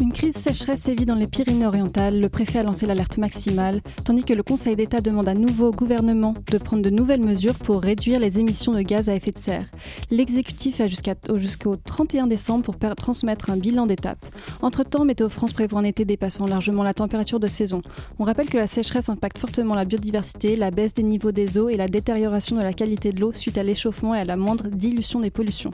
[0.00, 2.18] Une crise sécheresse sévit dans les Pyrénées-Orientales.
[2.18, 5.70] Le préfet a lancé l'alerte maximale, tandis que le Conseil d'État demande à nouveau au
[5.70, 9.38] gouvernement de prendre de nouvelles mesures pour réduire les émissions de gaz à effet de
[9.38, 9.66] serre.
[10.10, 14.18] L'exécutif a jusqu'au 31 décembre pour transmettre un bilan d'étape.
[14.62, 17.80] Entre-temps, Météo France prévoit un été dépassant largement la température de saison.
[18.18, 21.68] On rappelle que la sécheresse impacte fortement la biodiversité, la baisse des niveaux des eaux
[21.68, 24.66] et la détérioration de la qualité de l'eau suite à l'échauffement et à la moindre
[24.68, 25.70] dilution des pollutions.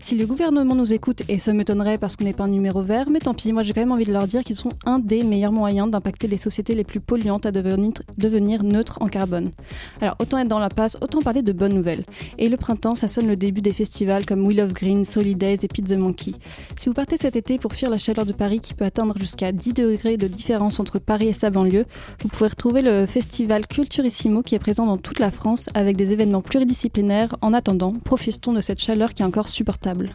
[0.00, 3.10] Si le gouvernement nous écoute, et ça m'étonnerait parce qu'on n'est pas un numéro vert,
[3.10, 5.24] mais tant pis, moi j'ai quand même envie de leur dire qu'ils sont un des
[5.24, 9.50] meilleurs moyens d'impacter les sociétés les plus polluantes à devenir, devenir neutres en carbone.
[10.00, 12.04] Alors autant être dans la passe, autant parler de bonnes nouvelles.
[12.38, 15.66] Et le printemps, ça sonne le début des festivals comme Wheel of Green, Solidays et
[15.66, 16.34] Pizza Monkey.
[16.78, 19.50] Si vous partez cet été pour fuir la chaleur de Paris qui peut atteindre jusqu'à
[19.50, 21.86] 10 degrés de différence entre Paris et sa banlieue,
[22.22, 26.12] vous pouvez retrouver le festival Culturissimo qui est présent dans toute la France avec des
[26.12, 27.34] événements pluridisciplinaires.
[27.40, 30.14] En attendant, profitons de cette chaleur qui est encore supportable.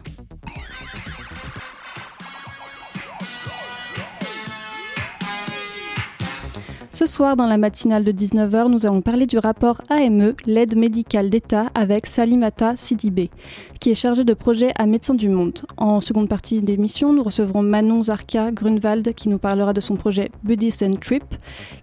[6.94, 11.28] Ce soir, dans la matinale de 19h, nous allons parler du rapport AME, l'aide médicale
[11.28, 13.30] d'État, avec Salimata Sidibé,
[13.80, 15.58] qui est chargé de projet à Médecins du Monde.
[15.76, 20.30] En seconde partie d'émission, nous recevrons Manon Zarka Grunwald, qui nous parlera de son projet
[20.44, 21.24] Buddhist Trip,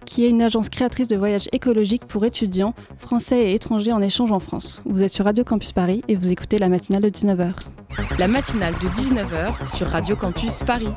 [0.06, 4.32] qui est une agence créatrice de voyages écologiques pour étudiants français et étrangers en échange
[4.32, 4.80] en France.
[4.86, 7.52] Vous êtes sur Radio Campus Paris et vous écoutez la matinale de 19h.
[8.18, 10.88] La matinale de 19h sur Radio Campus Paris.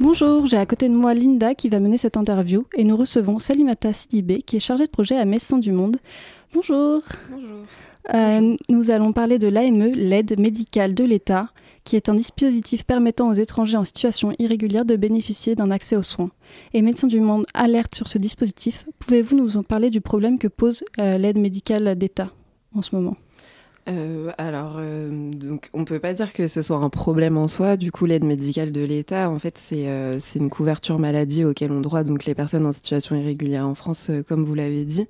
[0.00, 3.29] Bonjour, j'ai à côté de moi Linda qui va mener cette interview et nous recevons
[3.38, 5.98] Salimata Sidibé qui est chargée de projet à Médecins du Monde.
[6.54, 7.02] Bonjour.
[7.30, 7.64] Bonjour.
[8.14, 11.48] Euh, nous allons parler de l'AME, l'aide médicale de l'État,
[11.84, 16.02] qui est un dispositif permettant aux étrangers en situation irrégulière de bénéficier d'un accès aux
[16.02, 16.30] soins.
[16.74, 18.86] Et Médecins du Monde alerte sur ce dispositif.
[18.98, 22.30] Pouvez-vous nous en parler du problème que pose euh, l'aide médicale d'État
[22.74, 23.16] en ce moment?
[23.88, 27.76] Euh, alors, euh, donc, on peut pas dire que ce soit un problème en soi.
[27.76, 31.80] Du coup, l'aide médicale de l'État, en fait, c'est euh, une couverture maladie auquel ont
[31.80, 35.06] droit donc les personnes en situation irrégulière en France, euh, comme vous l'avez dit.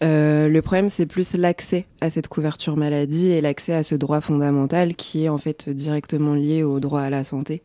[0.00, 4.96] Le problème, c'est plus l'accès à cette couverture maladie et l'accès à ce droit fondamental
[4.96, 7.62] qui est en fait directement lié au droit à la santé.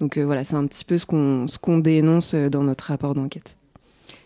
[0.00, 3.56] Donc voilà, c'est un petit peu ce qu'on ce qu'on dénonce dans notre rapport d'enquête.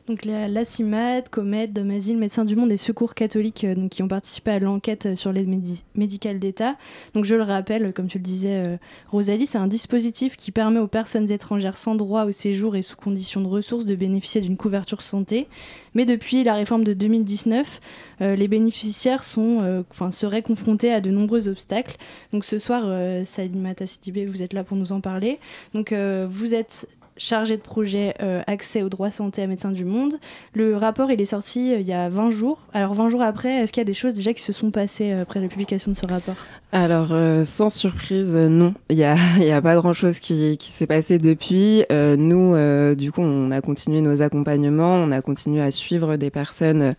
[0.09, 4.09] Donc la, la CIMAD, Comet, Domazil, Médecins du Monde et Secours catholiques euh, qui ont
[4.09, 6.77] participé à l'enquête euh, sur l'aide médi médicale d'État.
[7.15, 8.77] Donc je le rappelle, comme tu le disais euh,
[9.11, 12.97] Rosalie, c'est un dispositif qui permet aux personnes étrangères sans droit au séjour et sous
[12.97, 15.49] conditions de ressources de bénéficier d'une couverture santé.
[15.97, 17.81] Mais depuis la réforme de 2019,
[18.21, 21.97] euh, les bénéficiaires sont, euh, seraient confrontés à de nombreux obstacles.
[22.35, 25.39] Donc ce soir, euh, Salimata Sidibé, vous êtes là pour nous en parler.
[25.73, 29.85] Donc euh, vous êtes chargé de projet euh, accès aux droits santé à médecins du
[29.85, 30.17] monde.
[30.55, 32.59] Le rapport, il est sorti euh, il y a 20 jours.
[32.73, 35.13] Alors 20 jours après, est-ce qu'il y a des choses déjà qui se sont passées
[35.13, 36.37] euh, après la publication de ce rapport?
[36.73, 37.15] Alors,
[37.47, 38.75] sans surprise, non.
[38.91, 39.15] Il n'y a,
[39.57, 41.85] a pas grand-chose qui, s'est passé depuis.
[41.91, 46.95] Nous, du coup, on a continué nos accompagnements, on a continué à suivre des personnes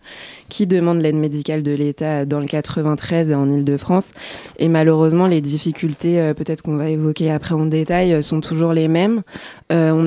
[0.48, 4.12] qui demandent l'aide médicale de l'État dans le 93 et en Ile-de-France.
[4.58, 9.22] Et malheureusement, les difficultés, peut-être qu'on va évoquer après en détail, sont toujours les mêmes.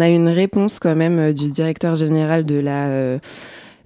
[0.02, 3.20] On a une réponse quand même euh, du directeur général de la euh,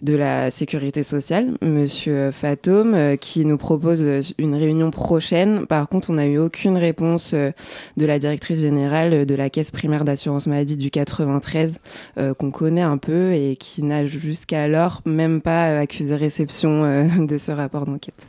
[0.02, 5.66] de la sécurité sociale, Monsieur Fatome, euh, qui nous propose euh, une réunion prochaine.
[5.66, 10.06] Par contre, on n'a eu aucune réponse de la directrice générale de la caisse primaire
[10.06, 11.80] d'assurance maladie du 93,
[12.18, 17.52] euh, qu'on connaît un peu et qui n'a jusqu'alors même pas accusé réception de ce
[17.52, 18.28] rapport d'enquête.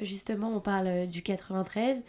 [0.00, 2.02] Justement, on parle du 93.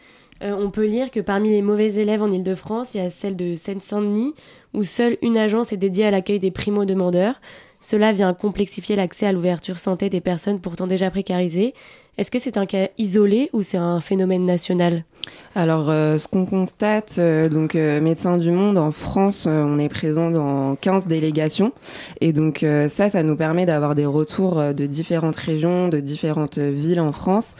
[0.43, 3.35] Euh, on peut lire que parmi les mauvais élèves en Ile-de-France, il y a celle
[3.35, 4.33] de Seine-Saint-Denis,
[4.73, 7.39] où seule une agence est dédiée à l'accueil des primo-demandeurs.
[7.79, 11.73] Cela vient complexifier l'accès à l'ouverture santé des personnes pourtant déjà précarisées.
[12.17, 15.03] Est-ce que c'est un cas isolé ou c'est un phénomène national?
[15.55, 19.77] Alors, euh, ce qu'on constate, euh, donc euh, Médecins du Monde, en France, euh, on
[19.77, 21.73] est présent dans 15 délégations.
[22.21, 26.57] Et donc euh, ça, ça nous permet d'avoir des retours de différentes régions, de différentes
[26.57, 27.53] villes en France.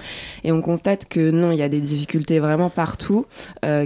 [0.44, 3.28] Et on constate que non, il y a des difficultés vraiment partout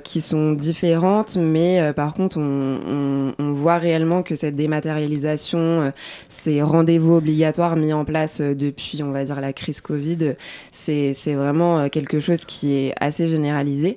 [0.03, 1.35] qui sont différentes.
[1.35, 5.91] Mais par contre, on, on, voit réellement que cette dématérialisation,
[6.29, 10.35] ces rendez-vous obligatoires mis en place depuis, on va dire, la crise Covid,
[10.71, 13.96] c'est vraiment quelque chose qui est assez généralisé.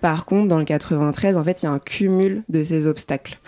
[0.00, 3.38] Par contre, dans le 93, en fait, il y a un cumul de ces obstacles.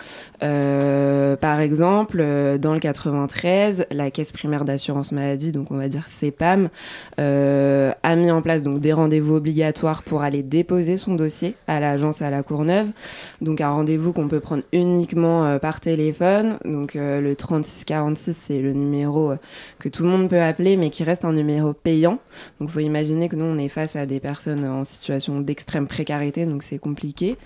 [0.43, 5.87] Euh, par exemple, euh, dans le 93, la caisse primaire d'assurance maladie, donc on va
[5.87, 6.69] dire CEPAM,
[7.19, 12.21] euh, a mis en place des rendez-vous obligatoires pour aller déposer son dossier à l'agence
[12.21, 12.87] à la Courneuve.
[13.41, 16.57] Donc un rendez-vous qu'on peut prendre uniquement par téléphone.
[16.65, 19.33] Donc le 3646, c'est le numéro
[19.79, 22.19] que tout le monde peut appeler, mais qui reste un numéro payant.
[22.59, 26.42] Donc faut imaginer que nous on est face à des personnes en situation d'extrême précarité,
[26.45, 27.37] donc c'est compliqué.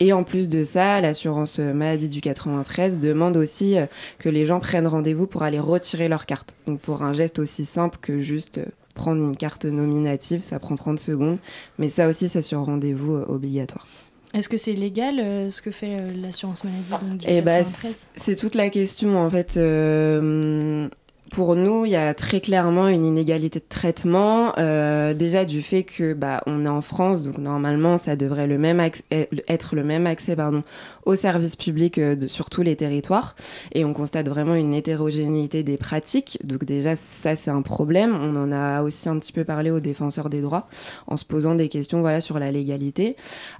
[0.00, 3.86] Et en plus de ça, l'assurance maladie du 93 demande aussi euh,
[4.18, 6.56] que les gens prennent rendez-vous pour aller retirer leur carte.
[6.66, 8.64] Donc pour un geste aussi simple que juste euh,
[8.94, 11.38] prendre une carte nominative, ça prend 30 secondes.
[11.78, 13.86] Mais ça aussi, c'est sur rendez-vous euh, obligatoire.
[14.34, 18.06] Est-ce que c'est légal euh, ce que fait euh, l'assurance maladie donc, du Eh 93
[18.16, 19.58] C'est toute la question en fait.
[19.58, 20.88] euh,
[21.32, 24.52] pour nous, il y a très clairement une inégalité de traitement.
[24.58, 28.58] euh, déjà du fait que bah on est en France, donc normalement ça devrait le
[28.58, 29.02] même acc-
[29.48, 30.62] être le même accès pardon
[31.06, 33.34] aux services publics euh, sur tous les territoires.
[33.72, 36.38] Et on constate vraiment une hétérogénéité des pratiques.
[36.44, 38.14] Donc déjà ça c'est un problème.
[38.14, 40.68] On en a aussi un petit peu parlé aux défenseurs des droits
[41.06, 43.16] en se posant des questions voilà sur la légalité.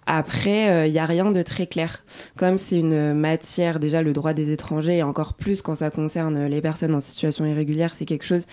[0.06, 2.04] Après, euh, il y a rien de très clair
[2.36, 6.46] comme c'est une matière, déjà le droit des étrangers, et encore plus quand ça concerne
[6.46, 7.61] les personnes en situation irrégulière,
[7.94, 8.46] c'est quelque chose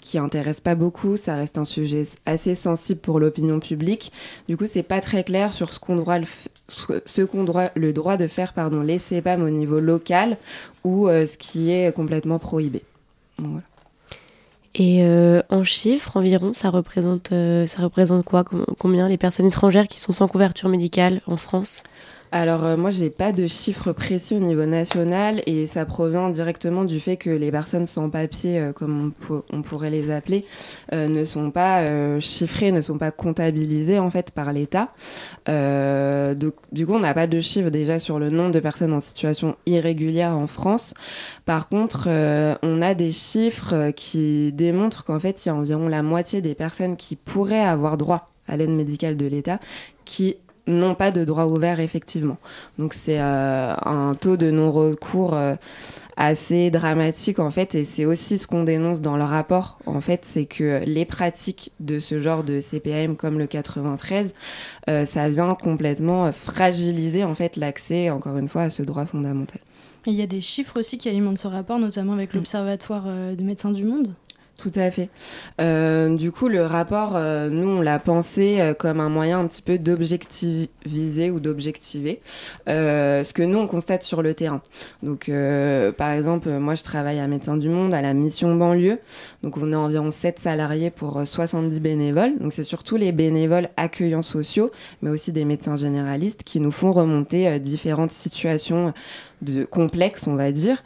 [0.00, 4.12] qui intéresse pas beaucoup, ça reste un sujet assez sensible pour l'opinion publique.
[4.48, 6.26] Du coup, c'est pas très clair sur ce qu'on doit le,
[7.04, 10.38] ce qu'on doit le droit de faire pardon, les CEPAM au niveau local
[10.84, 12.82] ou euh, ce qui est complètement prohibé.
[14.74, 18.44] Et euh, en chiffres environ, ça représente, euh, ça représente quoi?
[18.44, 21.82] Com- Combien les personnes étrangères qui sont sans couverture médicale en France?
[22.32, 26.84] Alors euh, moi j'ai pas de chiffres précis au niveau national et ça provient directement
[26.84, 30.44] du fait que les personnes sans papier, euh, comme on, pour- on pourrait les appeler,
[30.92, 34.90] euh, ne sont pas euh, chiffrées, ne sont pas comptabilisées en fait par l'État.
[35.48, 36.34] Euh,
[36.70, 39.56] du coup on n'a pas de chiffres déjà sur le nombre de personnes en situation
[39.66, 40.94] irrégulière en France.
[41.46, 45.88] Par contre euh, on a des chiffres qui démontrent qu'en fait il y a environ
[45.88, 49.58] la moitié des personnes qui pourraient avoir droit à l'aide médicale de l'État
[50.04, 50.36] qui
[50.70, 52.38] n'ont pas de droit ouvert effectivement.
[52.78, 55.54] Donc c'est euh, un taux de non-recours euh,
[56.16, 60.22] assez dramatique en fait et c'est aussi ce qu'on dénonce dans le rapport en fait
[60.24, 64.34] c'est que les pratiques de ce genre de CPAM comme le 93
[64.88, 69.60] euh, ça vient complètement fragiliser en fait l'accès encore une fois à ce droit fondamental.
[70.06, 72.38] Et il y a des chiffres aussi qui alimentent ce rapport, notamment avec Mm.
[72.38, 74.14] l'Observatoire de médecins du monde?
[74.60, 75.08] Tout à fait.
[75.58, 79.46] Euh, du coup, le rapport, euh, nous, on l'a pensé euh, comme un moyen un
[79.46, 82.20] petit peu d'objectiviser ou d'objectiver
[82.66, 84.60] ce que nous, on constate sur le terrain.
[85.02, 85.30] Donc,
[85.96, 88.98] par exemple, moi, je travaille à Médecins du Monde, à la mission banlieue.
[89.42, 92.38] Donc, on est environ 7 salariés pour euh, 70 bénévoles.
[92.38, 94.70] Donc, c'est surtout les bénévoles accueillants sociaux,
[95.00, 98.92] mais aussi des médecins généralistes qui nous font remonter différentes situations
[99.42, 100.82] de complexes, on va dire.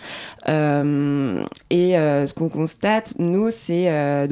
[0.48, 4.26] Euh, et euh, ce qu'on constate, nous, c'est euh,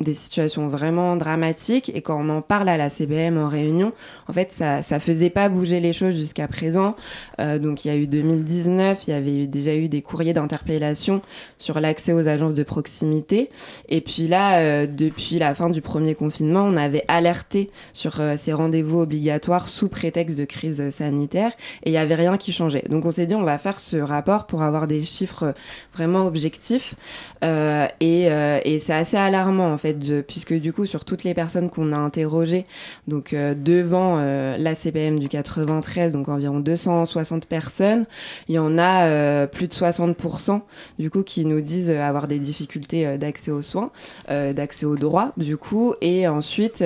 [0.00, 1.90] des situations vraiment dramatiques.
[1.94, 3.92] Et quand on en parle à la CBM en réunion,
[4.28, 6.94] en fait, ça, ça faisait pas bouger les choses jusqu'à présent.
[7.40, 10.32] Euh, donc, il y a eu 2019, il y avait eu, déjà eu des courriers
[10.32, 11.22] d'interpellation
[11.58, 13.50] sur l'accès aux agences de proximité.
[13.88, 18.36] Et puis là, euh, depuis la fin du premier confinement, on avait alerté sur euh,
[18.36, 21.52] ces rendez-vous obligatoires sous prétexte de crise sanitaire
[21.84, 22.84] et il n'y avait rien qui changeait.
[22.88, 25.54] Donc on s'est dit on va faire ce rapport pour avoir des chiffres
[25.94, 26.94] vraiment objectifs
[27.44, 31.34] Euh, et, euh, et c'est assez alarmant en fait puisque du coup sur toutes les
[31.34, 32.64] personnes qu'on a interrogées
[33.06, 38.06] donc euh, devant la CPM du 93 donc environ 260 personnes
[38.48, 40.62] il y en a plus de 60%
[40.98, 43.90] du coup qui nous disent avoir des difficultés d'accès aux soins
[44.28, 46.84] d'accès aux droits du coup et ensuite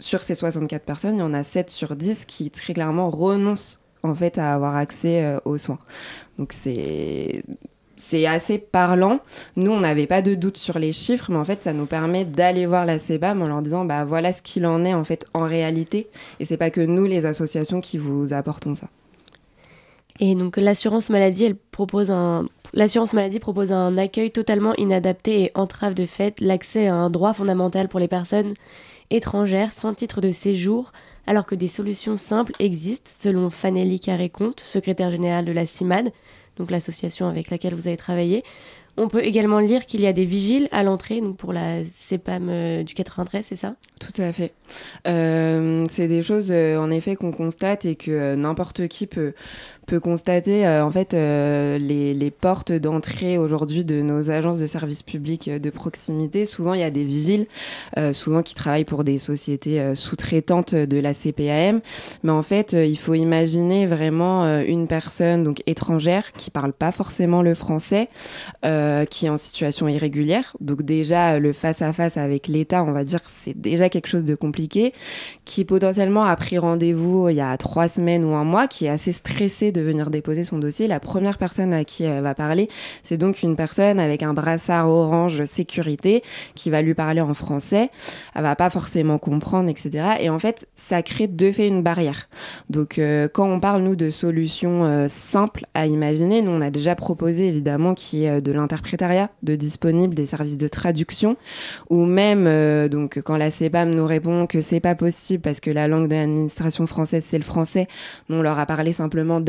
[0.00, 3.80] sur ces 64 personnes, il y en a 7 sur 10 qui très clairement renoncent
[4.04, 5.80] en fait à avoir accès aux soins.
[6.38, 7.42] Donc c'est
[8.08, 9.20] c'est assez parlant.
[9.56, 12.24] Nous, on n'avait pas de doute sur les chiffres, mais en fait, ça nous permet
[12.24, 15.26] d'aller voir la CEBAM en leur disant, bah voilà ce qu'il en est en fait
[15.34, 16.08] en réalité.
[16.40, 18.88] Et c'est pas que nous, les associations, qui vous apportons ça.
[20.20, 25.50] Et donc l'assurance maladie, elle propose un L'assurance maladie propose un accueil totalement inadapté et
[25.54, 28.52] entrave de fait l'accès à un droit fondamental pour les personnes
[29.08, 30.92] étrangères sans titre de séjour,
[31.26, 36.12] alors que des solutions simples existent, selon Fanelli Carré-Comte, secrétaire générale de la CIMAD,
[36.58, 38.44] donc l'association avec laquelle vous avez travaillé.
[39.00, 42.48] On peut également lire qu'il y a des vigiles à l'entrée, donc pour la CEPAM
[42.48, 43.76] euh, du 93, c'est ça?
[44.00, 44.52] Tout à fait.
[45.06, 49.34] Euh, c'est des choses, euh, en effet, qu'on constate et que n'importe qui peut,
[49.88, 54.66] peut constater euh, en fait euh, les, les, portes d'entrée aujourd'hui de nos agences de
[54.66, 56.44] services publics de proximité.
[56.44, 57.46] Souvent, il y a des vigiles,
[57.96, 61.80] euh, souvent qui travaillent pour des sociétés sous-traitantes de la CPAM.
[62.22, 67.40] Mais en fait, il faut imaginer vraiment une personne donc étrangère qui parle pas forcément
[67.40, 68.08] le français,
[68.62, 70.54] qui est en situation irrégulière.
[70.60, 74.34] Donc déjà, le face-à-face -face avec l'État, on va dire, c'est déjà quelque chose de
[74.34, 74.92] compliqué,
[75.46, 78.90] qui potentiellement a pris rendez-vous il y a trois semaines ou un mois, qui est
[78.90, 80.86] assez stressé venir déposer son dossier.
[80.86, 82.68] La première personne à qui elle va parler,
[83.02, 86.22] c'est donc une personne avec un brassard orange sécurité
[86.54, 87.90] qui va lui parler en français.
[88.34, 90.16] Elle va pas forcément comprendre, etc.
[90.20, 92.28] Et en fait, ça crée de fait une barrière.
[92.70, 96.70] Donc, euh, quand on parle, nous, de solutions euh, simples à imaginer, nous, on a
[96.70, 101.36] déjà proposé, évidemment, qui est euh, de l'interprétariat, de disponible, des services de traduction,
[101.90, 105.88] ou même, donc, quand la CEPAM nous répond que c'est pas possible parce que la
[105.88, 107.88] langue de l'administration française, c'est le français,
[108.30, 109.40] on leur a parlé simplement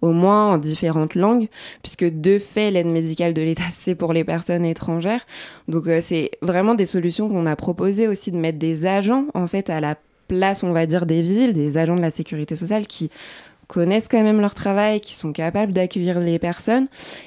[0.00, 1.48] au moins en différentes langues,
[1.82, 5.24] puisque de fait, l'aide médicale de l'État, c'est pour les personnes étrangères.
[5.68, 9.46] Donc, euh, c'est vraiment des solutions qu'on a proposées aussi de mettre des agents, en
[9.46, 9.96] fait, à la
[10.28, 13.10] place, on va dire, des villes, des agents de la sécurité sociale qui
[13.68, 16.86] connaissent quand même leur travail, qui sont capables d'accueillir les personnes.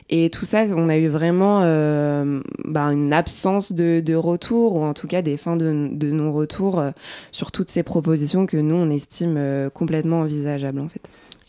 [0.10, 4.94] Et tout ça, on a eu vraiment euh, bah, une absence de, retour, ou en
[4.94, 5.72] tout cas des fins de,
[6.12, 6.92] non-retour euh,
[7.32, 11.02] sur toutes ces propositions que nous, on estime complètement envisageables en fait.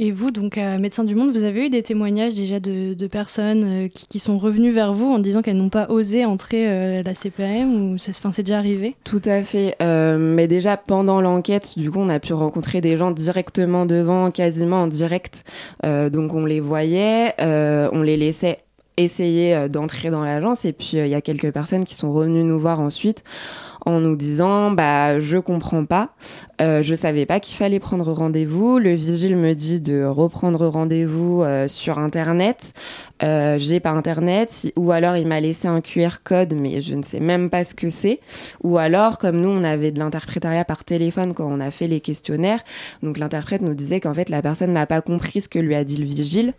[0.03, 3.85] Et vous, donc à Médecins du Monde, vous avez eu des témoignages déjà de, personnes
[3.85, 7.03] euh, qui, sont revenues vers vous en disant qu'elles n'ont pas osé entrer euh, à
[7.03, 8.97] la CPAM ou c'est déjà arrivé?
[9.05, 9.77] Tout à fait.
[9.83, 14.31] Euh, mais déjà pendant l'enquête, du coup, on a pu rencontrer des gens directement devant,
[14.31, 15.45] quasiment en direct.
[15.85, 18.61] Euh, donc on les voyait, euh, on les laissait
[18.97, 22.59] essayer d'entrer dans l'agence et puis il y a quelques personnes qui sont revenues nous
[22.59, 23.23] voir ensuite
[23.87, 26.11] en nous disant bah je comprends pas,
[26.61, 28.79] euh, je savais pas qu'il fallait prendre rendez-vous.
[28.79, 32.75] Le vigile me dit de reprendre rendez-vous euh, sur internet.
[33.23, 37.03] Euh, j'ai pas internet ou alors il m'a laissé un QR code mais je ne
[37.03, 38.19] sais même pas ce que c'est
[38.63, 42.01] ou alors comme nous on avait de l'interprétariat par téléphone quand on a fait les
[42.01, 42.61] questionnaires
[43.03, 45.85] donc l'interprète nous disait qu'en fait la personne n'a pas compris ce que lui a
[45.85, 46.55] dit le vigile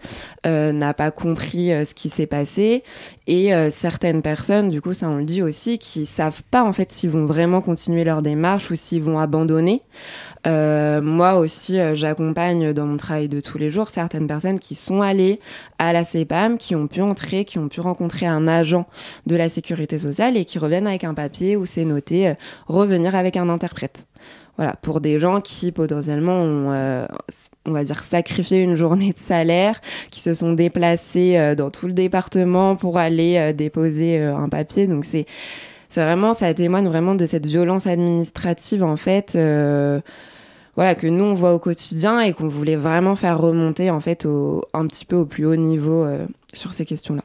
[0.46, 2.84] euh, n'a pas compris euh, ce qui s'est passé
[3.26, 6.92] et certaines personnes du coup ça on le dit aussi qui savent pas en fait
[6.92, 9.84] s'ils vont vraiment continuer leur démarche ou s'ils vont abandonner
[10.48, 14.74] euh, moi aussi, euh, j'accompagne dans mon travail de tous les jours certaines personnes qui
[14.74, 15.40] sont allées
[15.78, 18.88] à la CEPAM, qui ont pu entrer, qui ont pu rencontrer un agent
[19.28, 22.34] de la sécurité sociale et qui reviennent avec un papier où c'est noté euh,
[22.68, 24.08] revenir avec un interprète.
[24.58, 27.08] Voilà, pour des gens qui potentiellement ont,
[27.66, 29.80] on va dire, sacrifié une journée de salaire,
[30.12, 34.88] qui se sont déplacés dans tout le département pour aller déposer un papier.
[34.88, 35.26] Donc c'est,
[35.92, 39.34] c'est vraiment, ça témoigne vraiment de cette violence administrative en fait.
[39.36, 40.00] Euh,
[40.78, 44.26] voilà que nous on voit au quotidien et qu'on voulait vraiment faire remonter en fait
[44.26, 47.24] au, un petit peu au plus haut niveau euh, sur ces questions-là.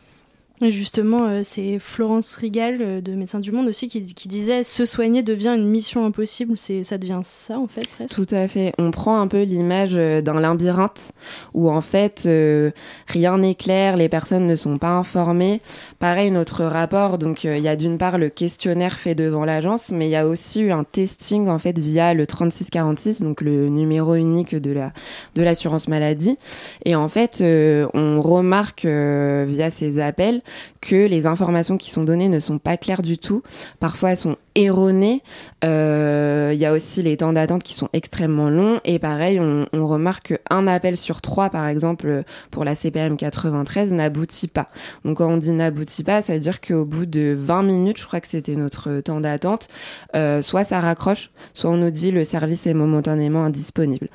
[0.63, 4.63] Et justement, euh, c'est Florence Rigal euh, de Médecins du Monde aussi qui, qui, disait
[4.63, 6.57] se soigner devient une mission impossible.
[6.57, 8.15] C'est ça devient ça en fait presque.
[8.15, 8.73] Tout à fait.
[8.79, 11.13] On prend un peu l'image euh, d'un labyrinthe
[11.53, 12.71] où en fait euh,
[13.07, 15.61] rien n'est clair, les personnes ne sont pas informées.
[15.99, 17.19] Pareil, notre rapport.
[17.19, 20.27] Donc il y a d'une part le questionnaire fait devant l'agence, mais il y a
[20.27, 24.93] aussi eu un testing en fait via le 3646, donc le numéro unique de la
[25.35, 26.39] de l'assurance maladie.
[26.87, 30.43] Et en fait, on remarque via ces appels
[30.81, 33.43] que les informations qui sont données ne sont pas claires du tout.
[33.81, 35.23] Parfois, elles sont erronées.
[35.63, 38.81] Il euh, y a aussi les temps d'attente qui sont extrêmement longs.
[38.85, 44.49] Et pareil, on, remarque qu'un appel sur trois, par exemple, pour la CPM 93, n'aboutit
[44.49, 44.69] pas.
[45.05, 48.07] Donc, quand on dit n'aboutit pas, ça veut dire qu'au bout de 20 minutes, je
[48.07, 49.69] crois que c'était notre temps d'attente,
[50.17, 54.09] euh, soit ça raccroche, soit on nous dit le service est momentanément indisponible.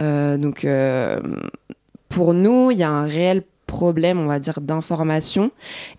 [0.00, 0.66] Euh, donc,
[2.08, 5.50] pour nous, il y a un réel problème, on va dire, d'information.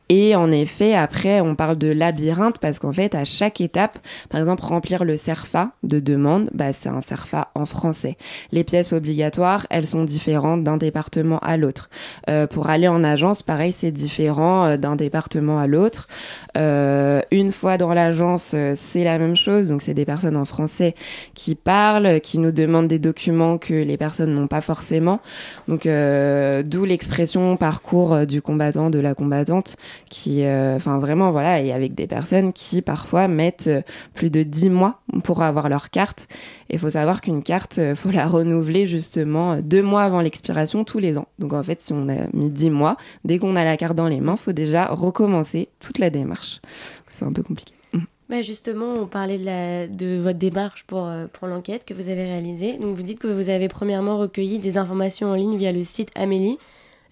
[0.10, 4.00] Et en effet, après, on parle de labyrinthe parce qu'en fait, à chaque étape,
[4.30, 8.18] par exemple, remplir le CERFA de demande, bah, c'est un CERFA en français.
[8.52, 11.90] Les pièces obligatoires, elles sont différentes d'un département à l'autre.
[12.30, 16.08] Euh, pour aller en agence, pareil, c'est différent euh, d'un département à l'autre.
[16.58, 19.70] Euh, une fois dans l'agence, euh, c'est la même chose.
[19.70, 20.96] Donc, c'est des personnes en français
[21.34, 25.20] qui parlent, qui nous demandent des documents que les personnes n'ont pas forcément.
[25.68, 29.76] Donc, euh, d'où l'expression parcours du combattant, de la combattante
[30.10, 33.82] qui, euh, enfin vraiment voilà, et avec des personnes qui parfois mettent euh,
[34.14, 36.28] plus de 10 mois pour avoir leur carte.
[36.70, 41.00] Il faut savoir qu'une carte, euh, faut la renouveler justement deux mois avant l'expiration tous
[41.00, 41.28] les ans.
[41.40, 44.08] Donc en fait, si on a mis 10 mois, dès qu'on a la carte dans
[44.08, 46.62] les mains, faut déjà recommencer toute la démarche.
[47.10, 47.74] C'est un peu compliqué.
[48.30, 49.38] bah justement, on parlait
[49.88, 52.78] de, votre démarche pour, pour l'enquête que vous avez réalisée.
[52.78, 56.10] Donc vous dites que vous avez premièrement recueilli des informations en ligne via le site
[56.16, 56.58] Amélie.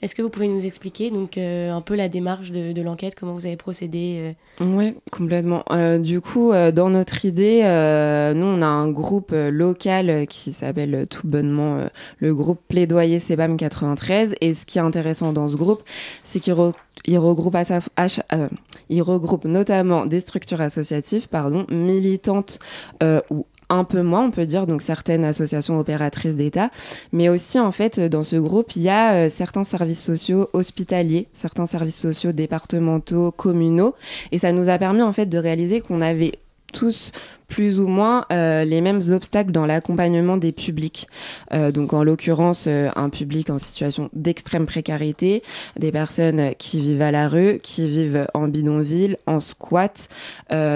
[0.06, 3.34] Est-ce que vous pouvez nous expliquer donc euh, un peu la démarche de, l'enquête, comment
[3.34, 5.64] vous avez procédé euh Oui, complètement.
[5.72, 7.62] Euh, du coup, dans notre idée,
[8.36, 11.88] nous on a un groupe local qui s'appelle tout bonnement
[12.20, 14.36] le groupe Plaidoyer Sebam 93.
[14.42, 15.82] Et ce qui est intéressant dans ce groupe,
[16.22, 16.54] c'est qu'il
[17.08, 17.56] il regroupe,
[18.92, 22.60] regroupe notamment des structures associatives pardon, militantes
[23.32, 26.70] ou un peu moins, on peut dire, donc certaines associations opératrices d'État,
[27.12, 31.28] mais aussi en fait dans ce groupe il y a euh, certains services sociaux hospitaliers,
[31.34, 33.96] certains services sociaux départementaux, communaux,
[34.32, 36.34] et ça nous a permis en fait de réaliser qu'on avait
[36.76, 37.12] tous
[37.48, 41.08] plus ou moins euh, les mêmes obstacles dans l'accompagnement des publics.
[41.54, 45.42] Euh, donc en l'occurrence, euh, un public en situation d'extrême précarité,
[45.80, 50.10] des personnes qui vivent à la rue, qui vivent en bidonville, en squat,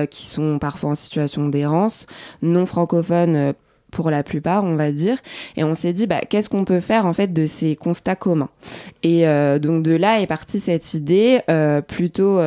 [0.10, 2.08] qui sont parfois en situation d'errance,
[2.42, 3.54] non francophones
[3.92, 5.18] pour la plupart, on va dire.
[5.58, 8.50] Et on s'est dit, bah, qu'est-ce qu'on peut faire en fait de ces constats communs?
[9.04, 9.24] Et
[9.60, 11.42] donc de là est partie cette idée
[11.88, 12.40] plutôt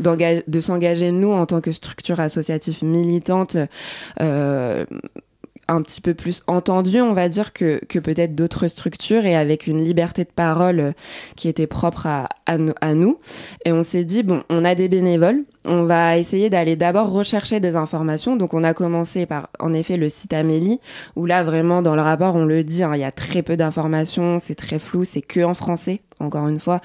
[0.00, 3.56] de s'engager nous en tant que structure associative militante
[4.20, 4.84] euh,
[5.68, 9.66] un petit peu plus entendue, on va dire, que, que peut-être d'autres structures et avec
[9.66, 10.94] une liberté de parole
[11.36, 13.18] qui était propre à, à, à nous.
[13.66, 17.60] Et on s'est dit, bon, on a des bénévoles, on va essayer d'aller d'abord rechercher
[17.60, 18.34] des informations.
[18.36, 20.80] Donc on a commencé par en effet le site Amélie,
[21.16, 23.56] où là vraiment dans le rapport on le dit, hein, il y a très peu
[23.56, 26.80] d'informations, c'est très flou, c'est que en français, encore une fois,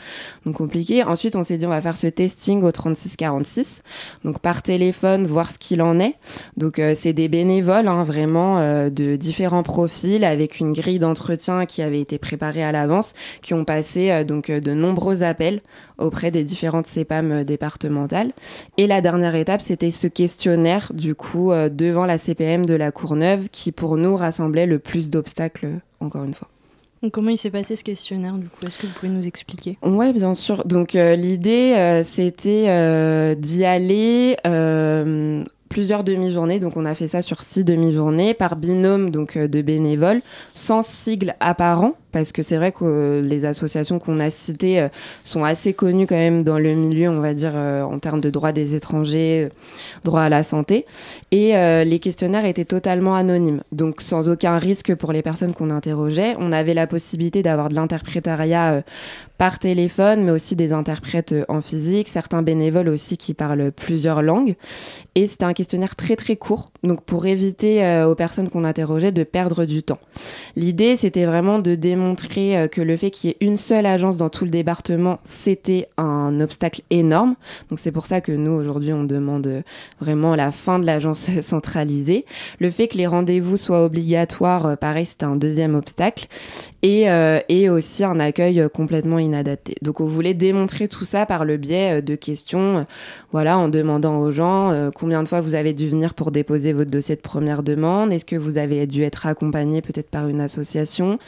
[0.46, 1.04] donc compliqué.
[1.04, 3.84] Ensuite on s'est dit on va faire ce testing au 3646,
[4.24, 6.16] donc par téléphone, voir ce qu'il en est.
[6.58, 11.66] Donc euh, c'est des bénévoles, hein, vraiment euh, de différents profils, avec une grille d'entretien
[11.66, 15.62] qui avait été préparée à l'avance, qui ont passé euh, donc de nombreux appels
[15.98, 18.32] auprès des différentes CEPAM départementales.
[18.78, 22.92] Et la dernière étape, c'était ce questionnaire, du coup, euh, devant la CPM de la
[22.92, 26.53] Courneuve, qui pour nous rassemblait le plus d'obstacles, encore une fois.
[27.12, 28.66] Comment il s'est passé ce questionnaire, du coup?
[28.66, 29.78] Est-ce que vous pouvez nous expliquer?
[29.84, 30.66] Oui, bien sûr.
[30.66, 34.38] Donc, euh, l'idée, euh, c'était d'y aller
[35.70, 36.60] plusieurs demi-journées.
[36.60, 40.22] Donc, on a fait ça sur six demi-journées par binôme donc de bénévoles,
[40.54, 44.88] sans sigle apparent parce que c'est vrai que les associations qu'on a citées euh,
[45.26, 48.30] sont assez connues quand même dans le milieu, on va dire, euh, en termes de
[48.30, 49.50] droits des étrangers,
[50.06, 50.86] droit à la santé.
[51.32, 55.72] Et euh, les questionnaires étaient totalement anonymes, donc sans aucun risque pour les personnes qu'on
[55.72, 56.36] interrogeait.
[56.38, 58.84] On avait la possibilité d'avoir de l'interprétariat
[59.40, 64.56] par téléphone, mais aussi des interprètes en physique, certains bénévoles aussi qui parlent plusieurs langues.
[65.16, 69.24] Et c'était un questionnaire très très court, donc pour éviter aux personnes qu'on interrogeait de
[69.24, 70.00] perdre du temps.
[70.56, 73.86] L'idée, c'était vraiment de démontrer montrer euh, que le fait qu'il y ait une seule
[73.86, 77.36] agence dans tout le département, c'était un obstacle énorme.
[77.70, 79.62] Donc c'est pour ça que nous, aujourd'hui, on demande euh,
[80.00, 82.26] vraiment la fin de l'agence centralisée.
[82.60, 86.28] Le fait que les rendez-vous soient obligatoires, euh, pareil, c'était un deuxième obstacle.
[86.84, 87.06] Et,
[87.50, 89.76] et aussi un accueil complètement inadapté.
[89.82, 92.86] Donc on voulait démontrer tout ça par le biais de questions,
[93.32, 96.92] voilà, en demandant aux gens combien de fois vous avez dû venir pour déposer votre
[96.92, 101.20] dossier de première demande, est-ce que vous avez dû être accompagné peut-être par une association,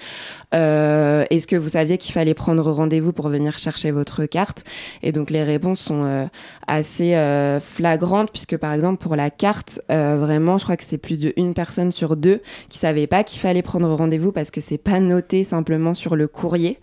[0.53, 4.63] euh, est-ce que vous saviez qu'il fallait prendre rendez-vous pour venir chercher votre carte?
[5.03, 6.25] Et donc les réponses sont euh,
[6.67, 11.17] assez euh, flagrantes puisque par exemple pour la carte, vraiment, je crois que c'est plus
[11.17, 14.99] d'une personne sur deux qui savait pas qu'il fallait prendre rendez-vous parce que c'est pas
[14.99, 16.79] noté simplement sur le courrier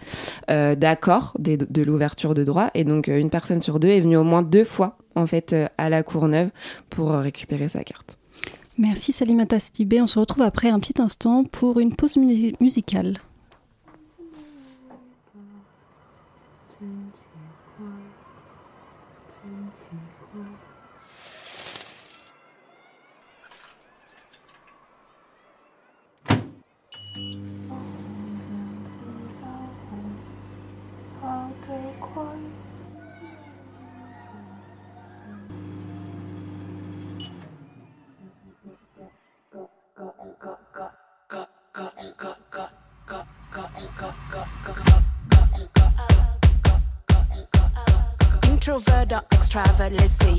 [0.49, 2.71] d'accord de l'ouverture de droit.
[2.75, 5.91] Et donc une personne sur deux est venue au moins deux fois en fait à
[5.91, 6.49] la Courneuve
[6.89, 8.19] pour récupérer sa carte.
[8.79, 10.01] Merci Salimata Stibé.
[10.01, 13.19] On se retrouve après un petit instant pour une pause musicale.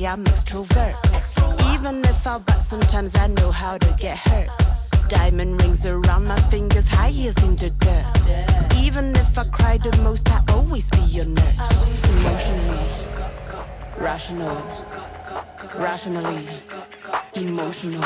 [0.06, 0.96] I'm extrovert.
[1.74, 4.50] Even if I but sometimes I know how to get hurt.
[5.08, 8.76] Diamond rings around my fingers, high heels in the dirt.
[8.78, 11.88] Even if I cry the most, I always be your nurse.
[12.18, 12.86] Emotionally,
[13.98, 14.62] rational,
[15.78, 16.48] rationally,
[17.36, 18.02] emotional.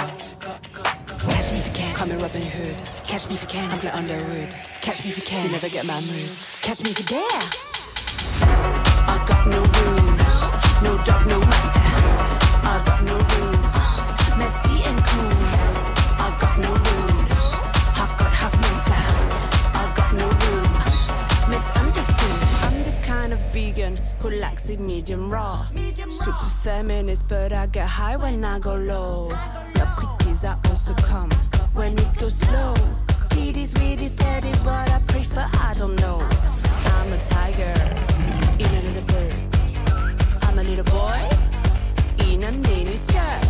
[1.30, 2.76] Catch me if you can, call me Robin Hood.
[3.06, 4.54] Catch me if you can, I'm under Underwood.
[4.82, 6.30] Catch me if you can, you never get my mood.
[6.62, 7.42] Catch me if you dare.
[9.10, 11.87] I got no rules, no dog, no master.
[24.76, 25.66] Medium raw.
[26.10, 29.28] Super feminist, but I get high when I go low.
[29.76, 31.32] Love quickies, I also come
[31.74, 32.76] when it goes slow.
[33.30, 36.20] Kitties, weedies, teddies, what I prefer, I don't know.
[36.20, 37.76] I'm a tiger
[38.60, 39.34] in a little bird.
[40.42, 41.20] I'm a little boy
[42.28, 43.42] in a mini skirt.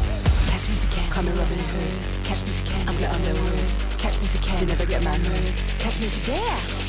[0.49, 2.25] Catch me if you can, call me Robin Hood.
[2.25, 3.97] Catch me if you can, I'm the underwood.
[3.97, 5.53] Catch me if you can, you never get my mood.
[5.79, 6.86] Catch me if you dare.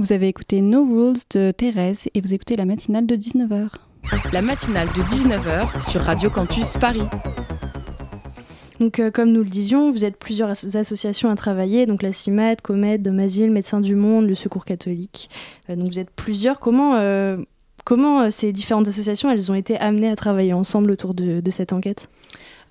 [0.00, 3.68] Vous avez écouté No Rules de Thérèse et vous écoutez la matinale de 19h.
[4.32, 7.02] La matinale de 19h sur Radio Campus Paris.
[8.78, 12.12] Donc, euh, comme nous le disions, vous êtes plusieurs as- associations à travailler, donc la
[12.12, 15.28] CIMAD, Comed, Domazil, Médecins du Monde, le Secours catholique.
[15.68, 16.60] Euh, donc, vous êtes plusieurs.
[16.60, 17.36] Comment, euh,
[17.84, 21.50] comment euh, ces différentes associations, elles ont été amenées à travailler ensemble autour de, de
[21.50, 22.08] cette enquête?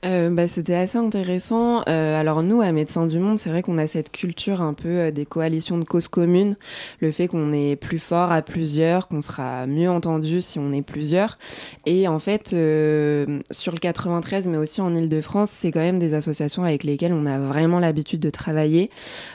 [0.06, 1.84] Euh, bah, C'était assez intéressant.
[1.90, 4.88] Euh, alors nous, à Médecins du Monde, c'est vrai qu'on a cette culture un peu
[4.88, 6.56] euh, des coalitions de causes communes,
[7.02, 10.82] le fait qu'on est plus fort à plusieurs, qu'on sera mieux entendu si on est
[10.82, 11.38] plusieurs.
[11.86, 16.14] Et en fait, euh, sur le 93, mais aussi en Ile-de-France, c'est quand même des
[16.14, 18.90] associations avec lesquelles on a vraiment l'habitude de travailler.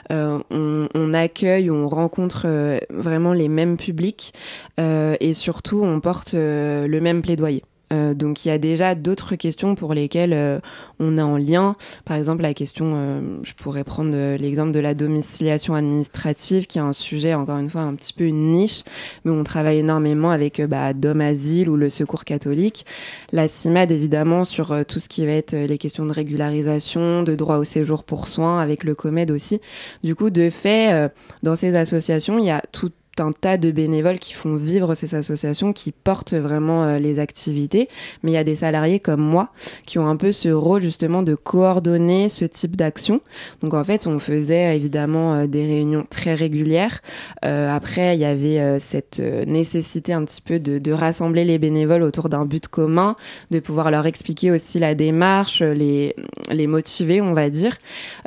[0.09, 2.47] On, accueille, on rencontre
[2.89, 4.33] vraiment les mêmes publics
[4.77, 7.63] et surtout, on porte le même plaidoyer.
[7.93, 10.59] Euh, donc il y a déjà d'autres questions pour lesquelles euh,
[10.99, 11.75] on est en lien.
[12.03, 16.81] Par exemple, la question, euh, je pourrais prendre l'exemple de la domiciliation administrative, qui est
[16.81, 18.83] un sujet, encore une fois, un petit peu une niche,
[19.23, 22.85] mais on travaille énormément avec bah, Dom Asile ou le Secours catholique.
[23.31, 27.57] La CIMAD, évidemment, sur tout ce qui va être les questions de régularisation, de droit
[27.57, 29.61] au séjour pour soins, avec le COMED aussi.
[30.03, 31.11] Du coup, de fait,
[31.43, 35.15] dans ces associations, il y a tout un tas de bénévoles qui font vivre ces
[35.15, 37.89] associations, qui portent vraiment euh, les activités.
[38.23, 39.49] Mais il y a des salariés comme moi
[39.85, 43.21] qui ont un peu ce rôle justement de coordonner ce type d'action.
[43.61, 47.01] Donc en fait, on faisait évidemment euh, des réunions très régulières.
[47.43, 52.03] Euh, après, il y avait cette nécessité un petit peu de, de rassembler les bénévoles
[52.03, 53.15] autour d'un but commun,
[53.51, 56.15] de pouvoir leur expliquer aussi la démarche, les,
[56.49, 57.75] les motiver, on va dire.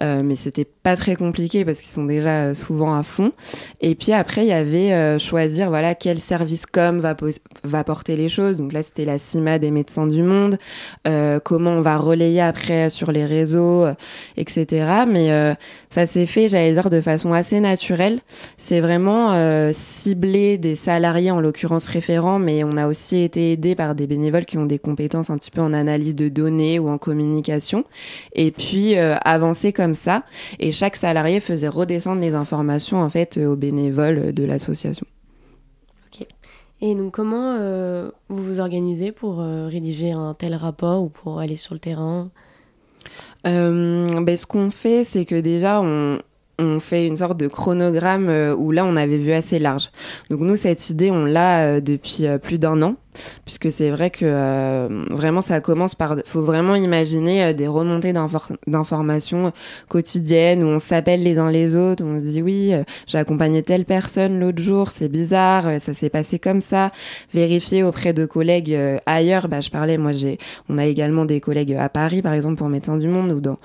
[0.01, 3.33] Mais c'était pas très compliqué parce qu'ils sont déjà souvent à fond.
[3.81, 7.17] Et puis après, il y avait euh, choisir voilà quel service com va,
[7.65, 8.57] va porter les choses.
[8.57, 10.59] Donc là, c'était la CIMA des médecins du monde.
[11.07, 13.95] Euh, comment on va relayer après sur les réseaux, euh,
[14.37, 15.05] etc.
[15.07, 15.29] Mais
[15.91, 18.21] ça s'est fait, j'allais dire, de façon assez naturelle.
[18.57, 23.95] C'est vraiment ciblé des salariés, en l'occurrence référents, mais on a aussi été aidé par
[23.95, 26.99] des bénévoles qui ont des compétences un petit peu en analyse de données ou en
[26.99, 27.85] communication.
[28.35, 30.23] Et puis avancer comme ça.
[30.59, 34.68] Et chaque salarié faisait redescendre les informations en fait aux bénévoles de l'association.
[36.81, 41.41] Et donc, comment euh, vous vous organisez pour euh, rédiger un tel rapport ou pour
[41.41, 42.31] aller sur le terrain?
[43.47, 46.19] Euh, ben, ce qu'on fait, c'est que déjà, on,
[46.59, 49.91] on fait une sorte de chronogramme euh, où là, on avait vu assez large.
[50.29, 52.97] Donc nous, cette idée, on l'a euh, depuis euh, plus d'un an,
[53.45, 56.17] puisque c'est vrai que euh, vraiment, ça commence par...
[56.27, 59.53] faut vraiment imaginer des remontées d'infor- d'informations
[59.89, 62.73] quotidiennes où on s'appelle les uns les autres, on se dit oui,
[63.07, 66.91] j'ai accompagné telle personne l'autre jour, c'est bizarre, ça s'est passé comme ça.
[67.35, 71.75] Vérifier auprès de collègues ailleurs, bah, je parlais, moi, j'ai, on a également des collègues
[71.75, 73.59] à Paris, par exemple, pour Médecins du Monde, ou dans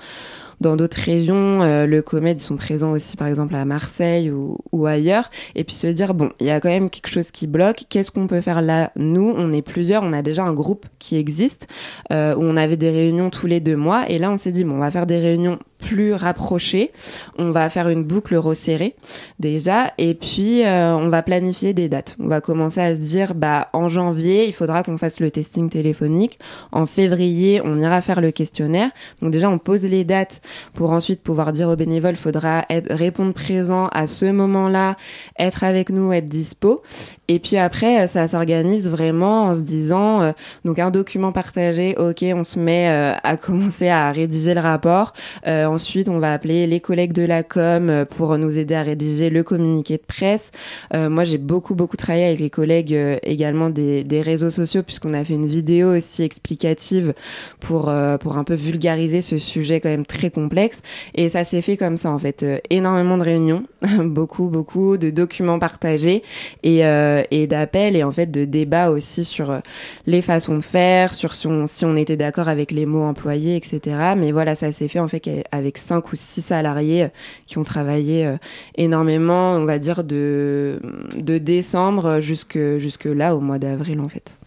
[0.64, 4.86] dans d'autres régions, euh, le COMED, ils sont présents aussi, par exemple, à Marseille ou,
[4.86, 5.28] ailleurs.
[5.54, 7.84] Et puis se dire, bon, il y a quand même quelque chose qui bloque.
[7.88, 8.90] Qu'est-ce qu'on peut faire là?
[8.96, 11.68] Nous, on est plusieurs, on a déjà un groupe qui existe,
[12.10, 14.04] euh, où on avait des réunions tous les deux mois.
[14.08, 16.92] Et là, on s'est dit, bon, on va faire des réunions plus rapprochés.
[17.38, 18.96] On va faire une boucle resserrée
[19.38, 22.16] déjà, et puis euh, on va planifier des dates.
[22.18, 25.68] On va commencer à se dire, bah en janvier, il faudra qu'on fasse le testing
[25.68, 26.38] téléphonique.
[26.72, 28.90] En février, on ira faire le questionnaire.
[29.20, 30.40] Donc déjà, on pose les dates
[30.72, 34.96] pour ensuite pouvoir dire aux bénévoles, faudra être, répondre présent à ce moment-là,
[35.38, 36.82] être avec nous, être dispo.
[37.28, 40.32] Et puis après, ça s'organise vraiment en se disant, euh,
[40.66, 45.14] donc un document partagé, ok, on se met euh, à commencer à rédiger le rapport.
[45.46, 48.82] Euh, ensuite, on va appeler les collègues de la com euh, pour nous aider à
[48.82, 50.50] rédiger le communiqué de presse.
[50.92, 54.82] Euh, moi, j'ai beaucoup, beaucoup travaillé avec les collègues euh, également des, des réseaux sociaux
[54.82, 57.14] puisqu'on a fait une vidéo aussi explicative
[57.60, 60.82] pour, pour un peu vulgariser ce sujet quand même très complexe.
[61.14, 62.44] Et ça s'est fait comme ça, en fait.
[62.68, 63.64] Énormément de réunions,
[63.98, 66.22] beaucoup, beaucoup de documents partagés
[66.62, 69.60] et, euh, et d'appels et en fait de débats aussi sur euh,
[70.06, 74.14] les façons de faire, sur si on, était d'accord avec les mots employés, etc.
[74.16, 77.08] Mais voilà, ça s'est fait en fait avec cinq ou six salariés euh,
[77.46, 78.36] qui ont travaillé euh,
[78.76, 80.80] énormément, on va dire de,
[81.16, 84.38] de décembre jusque, jusque là, au mois d'avril en fait.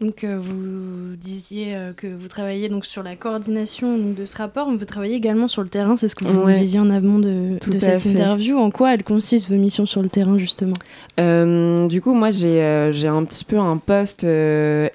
[0.00, 4.36] Donc euh, vous disiez euh, que vous travaillez donc sur la coordination donc, de ce
[4.38, 6.54] rapport, mais vous travaillez également sur le terrain, c'est ce que vous Ouais.
[6.54, 8.08] disiez en amont de, cette fait.
[8.10, 8.56] interview.
[8.58, 10.74] En quoi elle consiste vos missions sur le terrain justement?
[11.18, 14.26] Euh, du coup, moi, j'ai j'ai un petit peu un poste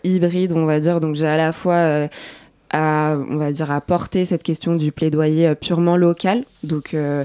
[0.03, 1.01] hybride, on va dire.
[1.01, 2.07] Donc, j'ai à la fois
[2.73, 6.43] à, on va dire, à porter cette question du plaidoyer euh, purement local.
[6.63, 7.23] Donc, euh,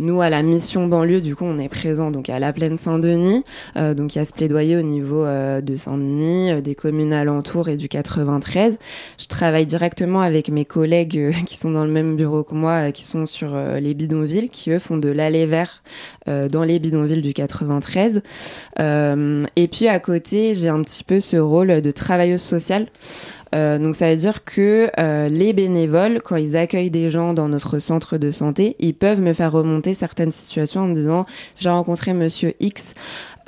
[0.00, 3.44] nous, à la mission banlieue, du coup, on est présent donc à la plaine Saint-Denis.
[3.76, 7.12] Euh, donc, il y a ce plaidoyer au niveau euh, de Saint-Denis, euh, des communes
[7.12, 8.78] alentours et du 93.
[9.18, 12.92] Je travaille directement avec mes collègues euh, qui sont dans le même bureau que moi,
[12.92, 15.82] qui sont sur les bidonvilles, qui eux font de l'aller vert
[16.26, 18.22] dans les bidonvilles du 93.
[18.78, 22.86] Euh, et puis à côté, j'ai un petit peu ce rôle de travailleuse sociale.
[23.54, 27.48] Euh, donc ça veut dire que euh, les bénévoles, quand ils accueillent des gens dans
[27.48, 31.70] notre centre de santé, ils peuvent me faire remonter certaines situations en me disant j'ai
[31.70, 32.94] rencontré Monsieur X.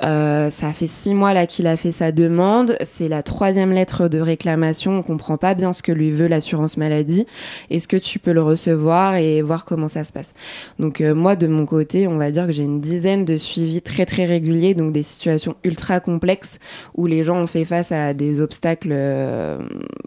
[0.03, 2.77] Euh, ça fait six mois là qu'il a fait sa demande.
[2.83, 4.97] C'est la troisième lettre de réclamation.
[4.99, 7.25] On comprend pas bien ce que lui veut l'assurance maladie.
[7.69, 10.33] Est-ce que tu peux le recevoir et voir comment ça se passe?
[10.79, 13.81] Donc euh, moi de mon côté, on va dire que j'ai une dizaine de suivis
[13.81, 16.59] très très réguliers, donc des situations ultra complexes
[16.95, 19.57] où les gens ont fait face à des obstacles, euh,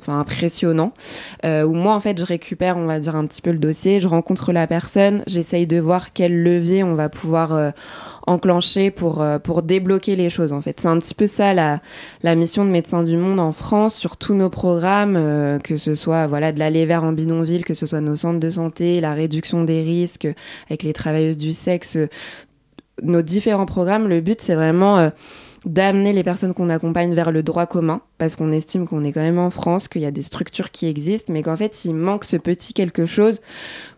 [0.09, 0.93] impressionnants.
[1.45, 4.01] Euh, où moi en fait je récupère, on va dire un petit peu le dossier,
[4.01, 7.71] je rencontre la personne, j'essaye de voir quel levier on va pouvoir euh,
[8.27, 10.81] enclencher pour euh, pour débloquer les choses en fait.
[10.81, 11.81] C'est un petit peu ça la
[12.23, 15.95] la mission de Médecins du Monde en France sur tous nos programmes, euh, que ce
[15.95, 19.15] soit voilà de l'aller vers en bidonville, que ce soit nos centres de santé, la
[19.15, 20.29] réduction des risques
[20.69, 22.09] avec les travailleuses du sexe, euh,
[23.03, 24.09] nos différents programmes.
[24.09, 25.11] Le but c'est vraiment euh,
[25.67, 29.21] d'amener les personnes qu'on accompagne vers le droit commun, parce qu'on estime qu'on est quand
[29.21, 32.25] même en France, qu'il y a des structures qui existent, mais qu'en fait, il manque
[32.25, 33.41] ce petit quelque chose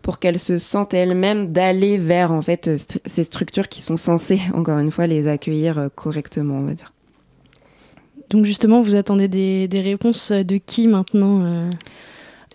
[0.01, 4.41] pour qu'elles se sentent elles-mêmes d'aller vers en fait euh, ces structures qui sont censées,
[4.55, 6.91] encore une fois, les accueillir euh, correctement, on va dire.
[8.31, 11.69] Donc justement, vous attendez des, des réponses de qui maintenant euh?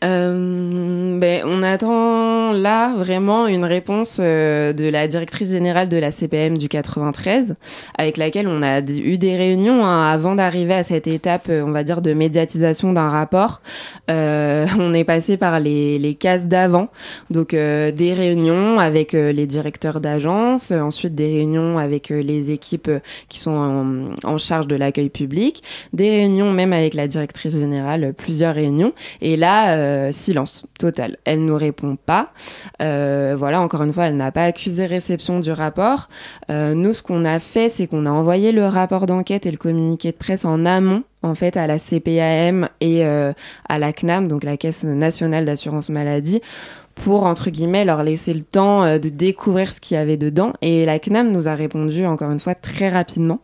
[0.04, 6.10] Euh, ben, on attend là vraiment une réponse euh, de la directrice générale de la
[6.10, 7.56] CPM du 93,
[7.96, 11.70] avec laquelle on a eu des réunions hein, avant d'arriver à cette étape, euh, on
[11.70, 13.62] va dire, de médiatisation d'un rapport.
[14.10, 16.88] Euh, on est passé par les, les cases d'avant,
[17.30, 22.90] donc euh, des réunions avec les directeurs d'agence, ensuite des réunions avec les équipes
[23.28, 23.52] qui sont
[24.24, 25.62] en, en charge de l'accueil public,
[25.92, 28.92] des réunions même avec la directrice générale, plusieurs réunions.
[29.22, 31.16] Et là, euh, silence total.
[31.24, 32.32] Elle nous répond pas.
[32.82, 36.08] Euh, voilà, encore une fois, elle n'a pas accusé réception du rapport.
[36.50, 39.56] Euh, nous, ce qu'on a fait, c'est qu'on a envoyé le rapport d'enquête et le
[39.56, 44.44] communiqué de presse en amont en fait à la CPAM et à la CNAM, donc
[44.44, 46.42] la Caisse nationale d'assurance maladie,
[46.94, 50.52] pour entre guillemets leur laisser le temps euh, de découvrir ce qu'il y avait dedans.
[50.62, 53.40] Et la CNAM nous a répondu encore une fois très rapidement.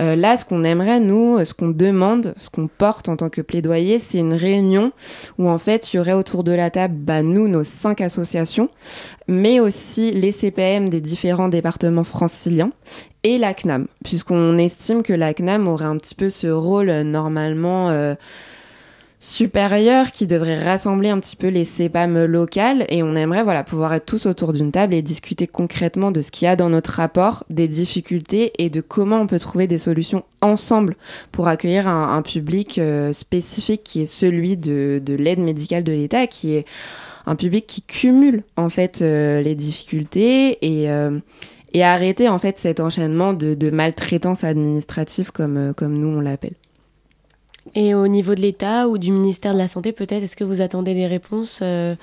[0.00, 3.40] Euh, là, ce qu'on aimerait nous, ce qu'on demande, ce qu'on porte en tant que
[3.40, 4.92] plaidoyer, c'est une réunion
[5.38, 8.68] où en fait il y aurait autour de la table, bah, nous, nos cinq associations,
[9.28, 12.70] mais aussi les CPM des différents départements franciliens
[13.24, 17.02] et la CNAM, puisqu'on estime que la CNAM aurait un petit peu ce rôle euh,
[17.02, 18.14] normalement euh,
[19.24, 23.94] supérieur qui devrait rassembler un petit peu les CEPAM locales et on aimerait voilà pouvoir
[23.94, 26.90] être tous autour d'une table et discuter concrètement de ce qu'il y a dans notre
[26.90, 30.94] rapport, des difficultés et de comment on peut trouver des solutions ensemble
[31.32, 36.26] pour accueillir un, public euh, spécifique qui est celui de, de l'aide médicale de l'État,
[36.26, 36.66] qui est
[37.24, 41.18] un public qui cumule en fait euh, les difficultés et euh,
[41.72, 46.54] et arrêter en fait cet enchaînement de, de maltraitance administrative comme comme nous on l'appelle.
[47.74, 50.60] Et au niveau de l'État ou du ministère de la Santé, peut-être, est-ce que vous
[50.60, 51.94] attendez des réponses euh,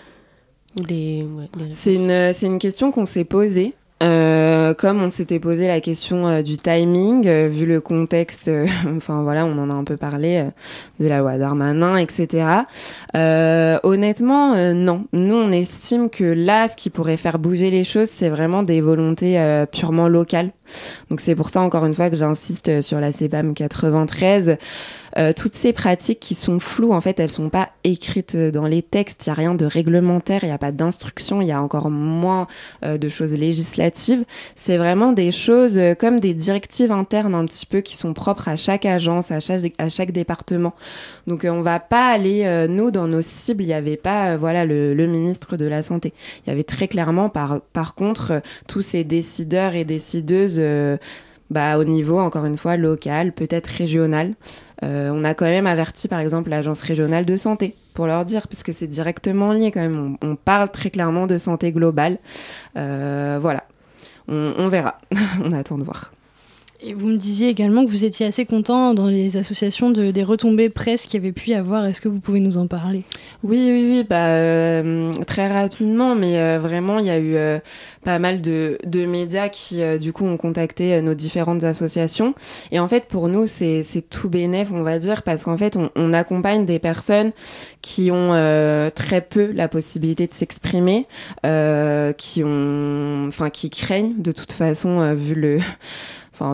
[0.88, 1.26] les-
[1.70, 3.74] C'est une, question qu'on s'est posée.
[4.02, 8.50] Euh, comme on s'était posé la question euh, du timing, euh, vu le contexte,
[8.98, 10.44] enfin voilà, on en a un peu parlé
[11.00, 12.64] de la loi Darmanin, etc.
[13.14, 15.06] Honnêtement, non.
[15.14, 18.82] Nous, on estime que là, ce qui pourrait faire bouger les choses, c'est vraiment des
[18.82, 20.52] volontés purement locales.
[21.12, 24.58] Donc c'est pour ça, encore une fois, que j'insiste sur la CEPAM 93.
[25.18, 28.66] Euh, toutes ces pratiques qui sont floues, en fait, elles sont pas écrites euh, dans
[28.66, 29.26] les textes.
[29.26, 31.90] Il y a rien de réglementaire, il y a pas d'instruction, il y a encore
[31.90, 32.48] moins
[32.84, 34.24] euh, de choses législatives.
[34.56, 38.48] C'est vraiment des choses euh, comme des directives internes un petit peu qui sont propres
[38.48, 40.74] à chaque agence, à chaque, à chaque département.
[41.28, 44.66] Donc euh, on va pas aller, nous, dans nos cibles, il n'y avait pas voilà,
[44.66, 46.14] le, le ministre de la Santé.
[46.46, 50.62] Il y avait très clairement, par, par contre, tous ces décideurs et décideuses
[51.52, 54.36] bah, au niveau, encore une fois, local, peut-être régional.
[54.84, 58.48] Euh, on a quand même averti, par exemple, l'agence régionale de santé pour leur dire,
[58.48, 60.18] puisque c'est directement lié quand même.
[60.24, 62.20] On, parle très clairement de santé globale.
[62.78, 63.66] Euh, voilà.
[64.30, 64.98] On verra.
[65.44, 66.14] on attend de voir.
[66.84, 70.24] Et vous me disiez également que vous étiez assez content dans les associations de, des
[70.24, 71.86] retombées presse qu'il y avait pu y avoir.
[71.86, 73.04] Est-ce que vous pouvez nous en parler?
[73.44, 77.60] Oui, oui, oui, bah, euh, très rapidement, mais euh, vraiment, il y a eu euh,
[78.04, 82.34] pas mal de, de médias qui, euh, du coup, ont contacté euh, nos différentes associations.
[82.72, 85.92] Et en fait, pour nous, c'est tout bénéf, on va dire, parce qu'en fait, on,
[85.96, 87.32] on accompagne des personnes
[87.84, 91.06] qui ont euh, très peu la possibilité de s'exprimer,
[92.18, 95.60] qui ont, enfin, qui craignent de toute façon, vu le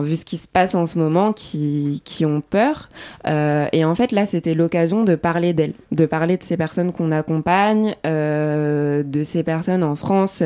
[0.02, 2.88] vu ce qui se passe en ce moment, qui, qui ont peur.
[3.26, 6.92] Euh, et en fait, là, c'était l'occasion de parler d'elles, de parler de ces personnes
[6.92, 10.42] qu'on accompagne, euh, de ces personnes en France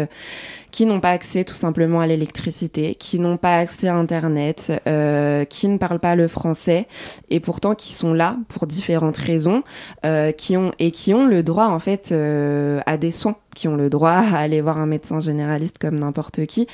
[0.73, 5.45] qui n'ont pas accès tout simplement à l'électricité, qui n'ont pas accès à Internet, euh,
[5.45, 6.89] qui ne parlent pas le français,
[7.31, 9.63] et pourtant qui sont là pour différentes raisons,
[10.05, 13.69] euh, qui ont et qui ont le droit en fait euh, à des soins, qui
[13.69, 16.67] ont le droit à aller voir un médecin généraliste comme n'importe qui.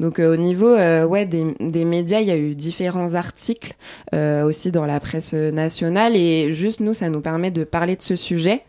[0.00, 3.74] Donc euh, au niveau euh, ouais des, des médias, il y a eu différents articles
[4.14, 8.02] euh, aussi dans la presse nationale, et juste nous, ça nous permet de parler de
[8.02, 8.62] ce sujet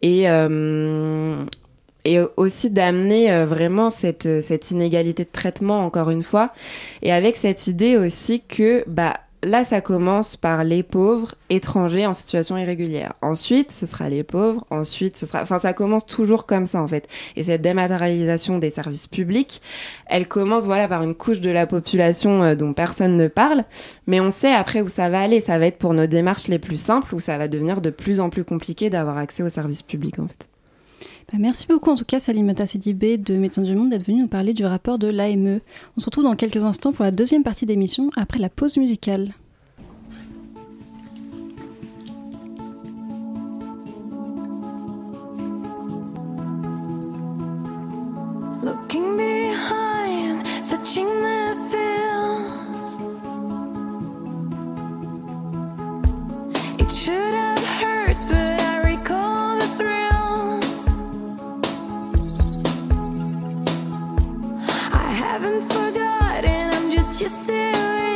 [0.00, 1.36] et euh,
[2.04, 6.52] et aussi d'amener euh, vraiment cette, cette inégalité de traitement, encore une fois,
[7.02, 12.14] et avec cette idée aussi que bah, là, ça commence par les pauvres étrangers en
[12.14, 13.14] situation irrégulière.
[13.22, 15.42] Ensuite, ce sera les pauvres, ensuite, ce sera...
[15.42, 17.08] Enfin, ça commence toujours comme ça, en fait.
[17.36, 19.60] Et cette dématérialisation des services publics,
[20.06, 23.64] elle commence voilà, par une couche de la population euh, dont personne ne parle,
[24.06, 25.40] mais on sait après où ça va aller.
[25.40, 28.20] Ça va être pour nos démarches les plus simples, où ça va devenir de plus
[28.20, 30.51] en plus compliqué d'avoir accès aux services publics, en fait.
[31.32, 34.28] Bah, merci beaucoup en tout cas Salimata Sidibé de Médecins du Monde d'être venu nous
[34.28, 35.60] parler du rapport de l'AME.
[35.96, 39.32] On se retrouve dans quelques instants pour la deuxième partie d'émission après la pause musicale.
[65.32, 68.11] Haven't forgotten, I'm just used to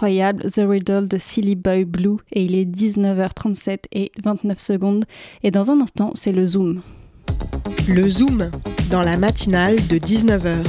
[0.00, 5.04] C'était l'incroyable The Riddle de Silly Boy Blue et il est 19h37 et 29 secondes
[5.42, 6.80] et dans un instant c'est le Zoom.
[7.86, 8.50] Le Zoom,
[8.90, 10.64] dans la matinale de 19h.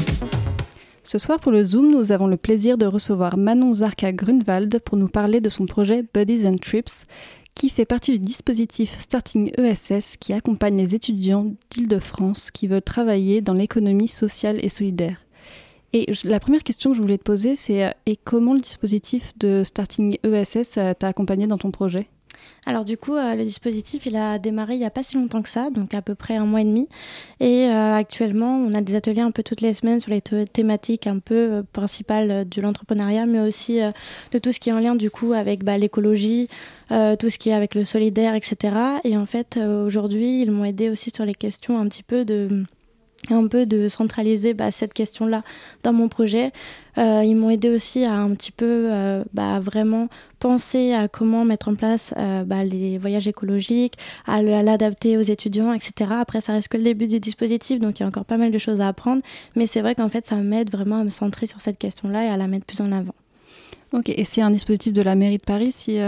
[1.06, 4.98] Ce soir pour le Zoom, nous avons le plaisir de recevoir Manon Zarka Grunwald pour
[4.98, 7.06] nous parler de son projet Buddies and Trips
[7.56, 13.40] qui fait partie du dispositif Starting ESS qui accompagne les étudiants d'Île-de-France qui veulent travailler
[13.40, 15.22] dans l'économie sociale et solidaire.
[15.94, 19.38] Et la première question que je voulais te poser, c'est euh, et comment le dispositif
[19.38, 22.08] de Starting ESS euh, t'a accompagné dans ton projet?
[22.66, 25.42] Alors du coup, euh, le dispositif, il a démarré il n'y a pas si longtemps
[25.42, 26.88] que ça, donc à peu près un mois et demi.
[27.40, 31.08] Et actuellement, on a des ateliers un peu toutes les semaines sur les thé- thématiques
[31.08, 33.80] un peu principales de l'entrepreneuriat, mais aussi
[34.32, 36.48] de tout ce qui est en lien du coup avec bah, l'écologie,
[36.90, 38.76] tout ce qui est avec le solidaire, etc.
[39.04, 42.64] Et en fait, aujourd'hui, ils m'ont aidé aussi sur les questions un petit peu de
[43.30, 45.44] un peu de centraliser bah, cette question-là
[45.84, 46.52] dans mon projet.
[46.98, 50.10] Euh, ils m'ont aidé aussi à un petit peu euh, bah, vraiment
[50.40, 53.94] penser à comment mettre en place euh, bah, les voyages écologiques,
[54.26, 56.12] à l'adapter aux étudiants, etc.
[56.20, 58.52] Après, ça reste que le début du dispositif, donc il y a encore pas mal
[58.52, 59.22] de choses à apprendre.
[59.56, 62.28] Mais c'est vrai qu'en fait, ça m'aide vraiment à me centrer sur cette question-là et
[62.28, 63.16] à la mettre plus en avant.
[63.94, 66.00] Ok, et c'est un dispositif de la mairie de Paris si,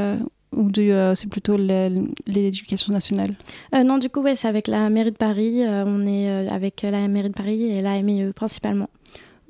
[0.56, 3.36] ou euh, c'est plutôt l'éducation nationale
[3.74, 5.64] Euh, non, du coup, ouais, c'est avec la mairie de Paris.
[5.64, 8.90] euh, on est euh, avec la mairie de Paris et la MIE principalement.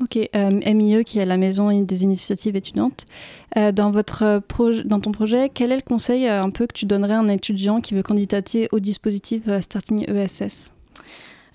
[0.02, 3.06] Ok, MIE qui est la maison des initiatives étudiantes.
[3.56, 4.42] Dans, votre
[4.86, 7.80] dans ton projet, quel est le conseil un peu que tu donnerais à un étudiant
[7.80, 10.74] qui veut candidater au dispositif Starting ESS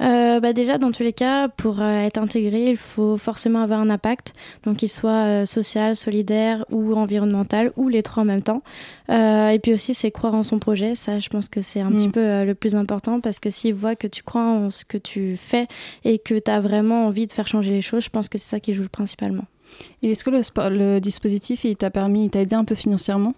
[0.01, 3.81] Euh, bah déjà, dans tous les cas, pour euh, être intégré, il faut forcément avoir
[3.81, 4.33] un impact,
[4.65, 8.63] donc qu'il soit euh, social, solidaire ou environnemental, ou les trois en même temps.
[9.11, 10.95] Et puis aussi, c'est croire en son projet.
[10.95, 11.97] Ça, je pense que c'est un Mm.
[11.97, 14.85] petit peu euh, le plus important, parce que s'il voit que tu crois en ce
[14.85, 15.67] que tu fais
[16.05, 18.49] et que tu as vraiment envie de faire changer les choses, je pense que c'est
[18.49, 19.45] ça qui joue principalement.
[20.03, 20.41] Et est-ce que le,
[20.95, 23.35] le dispositif il t'a permis, il t'a aidé un peu financièrement?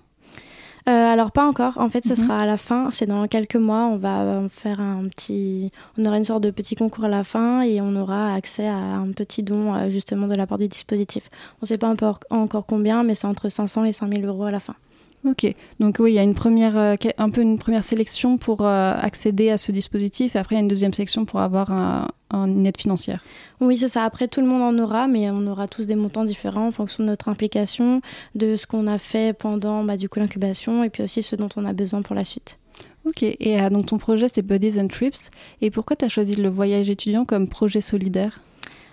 [0.88, 1.78] Euh, alors pas encore.
[1.78, 2.14] En fait, ce Mhm.
[2.16, 2.88] sera à la fin.
[2.92, 3.84] C'est dans quelques mois.
[3.86, 5.70] On va euh, faire un petit.
[5.98, 8.76] On aura une sorte de petit concours à la fin et on aura accès à
[8.76, 11.28] un petit don euh, justement de la part du dispositif.
[11.56, 14.50] On ne sait pas encore, encore combien, mais c'est entre 500 et 5000 euros à
[14.50, 14.74] la fin.
[15.22, 18.62] Ok, donc oui, il y a une première, euh, un peu une première sélection pour
[18.62, 21.70] euh, accéder à ce dispositif, et après il y a une deuxième sélection pour avoir
[21.70, 23.22] un, un- une aide financière.
[23.60, 24.04] Oui, c'est ça.
[24.04, 27.04] Après, tout le monde en aura, mais on aura tous des montants différents en fonction
[27.04, 28.00] de notre implication,
[28.34, 31.50] de ce qu'on a fait pendant bah, du coup l'incubation et puis aussi ce dont
[31.54, 32.58] on a besoin pour la suite.
[33.04, 35.28] Ok, et euh, donc ton projet c'est Buddies and Trips,
[35.60, 38.40] et pourquoi tu as choisi le voyage étudiant comme projet solidaire?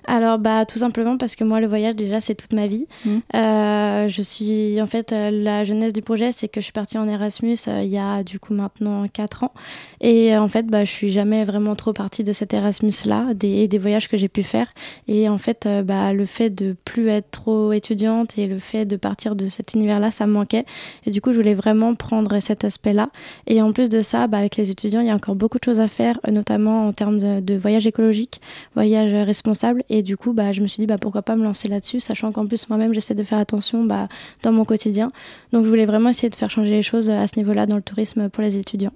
[0.08, 2.88] Alors, bah, tout simplement parce que moi, le voyage, déjà, c'est toute ma vie.
[3.05, 3.22] Mhm.
[3.36, 6.97] Euh, je suis, en fait, euh, la jeunesse du projet, c'est que je suis partie
[6.97, 9.51] en Erasmus euh, il y a, du coup, maintenant 4 ans.
[9.99, 13.68] Et euh, en fait, bah, je suis jamais vraiment trop partie de cet Erasmus-là, des,
[13.68, 14.68] des voyages que j'ai pu faire.
[15.10, 18.95] Et en fait, bah, le fait de plus être trop étudiante et le fait de
[18.95, 20.66] partir de cet univers-là, ça me manquait.
[21.05, 23.10] Et du coup, je voulais vraiment prendre cet aspect-là.
[23.45, 25.66] Et en plus de ça, bah, avec les étudiants, il y a encore beaucoup de
[25.66, 28.39] choses à faire, notamment en termes de, de voyage écologique,
[28.74, 29.84] voyage responsable.
[29.89, 32.32] Et du coup, bah, je me suis dit, bah, pourquoi pas me lancer là-dessus, sachant
[32.32, 34.08] qu'en plus, moi-même, j'essaie de faire attention bah,
[34.43, 35.12] dans mon quotidien.
[35.52, 37.76] Donc, je voulais vraiment essayer de faire changer les choses euh, à ce niveau-là dans
[37.78, 38.93] le tourisme pour les étudiants.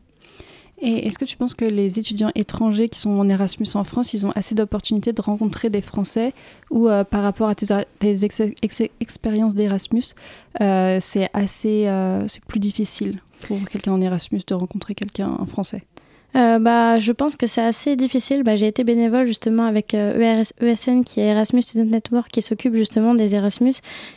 [0.84, 4.16] Et est-ce que tu penses que les étudiants étrangers qui sont en Erasmus en France,
[4.16, 6.34] ils ont assez d'opportunités de rencontrer des Français
[6.72, 7.68] ou euh, par rapport à tes,
[8.00, 10.16] tes ex- ex- expériences d'Erasmus,
[10.60, 15.84] euh, c'est c'est plus difficile pour quelqu'un en Erasmus de rencontrer quelqu'un en français?
[16.36, 18.44] Euh, bah, je pense que c'est assez difficile.
[18.44, 22.42] Bah, j'ai été bénévole justement avec euh, ERS ESN qui est Erasmus Student Network qui
[22.42, 23.74] s'occupe justement des Erasmus.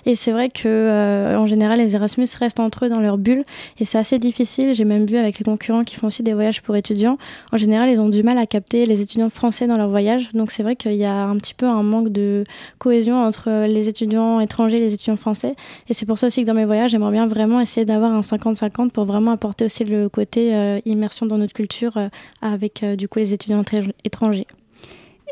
[0.07, 3.45] Et c'est vrai que euh, en général les Erasmus restent entre eux dans leur bulle
[3.79, 4.75] et c'est assez difficile.
[4.75, 7.19] J'ai même vu avec les concurrents qui font aussi des voyages pour étudiants.
[7.53, 10.31] En général, ils ont du mal à capter les étudiants français dans leurs voyages.
[10.35, 12.45] Donc c'est vrai qu'il y a un petit peu un manque de
[12.79, 15.57] cohésion entre les étudiants étrangers et les étudiants français.
[15.89, 18.21] Et c'est pour ça aussi que dans mes voyages, j'aimerais bien vraiment essayer d'avoir un
[18.21, 22.09] 50-50 pour vraiment apporter aussi le côté euh, immersion dans notre culture euh,
[22.43, 24.47] avec euh, du coup les étudiants étr- étrangers.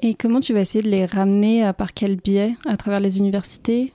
[0.03, 3.93] Et comment tu vas essayer de les ramener par quel biais À travers les universités?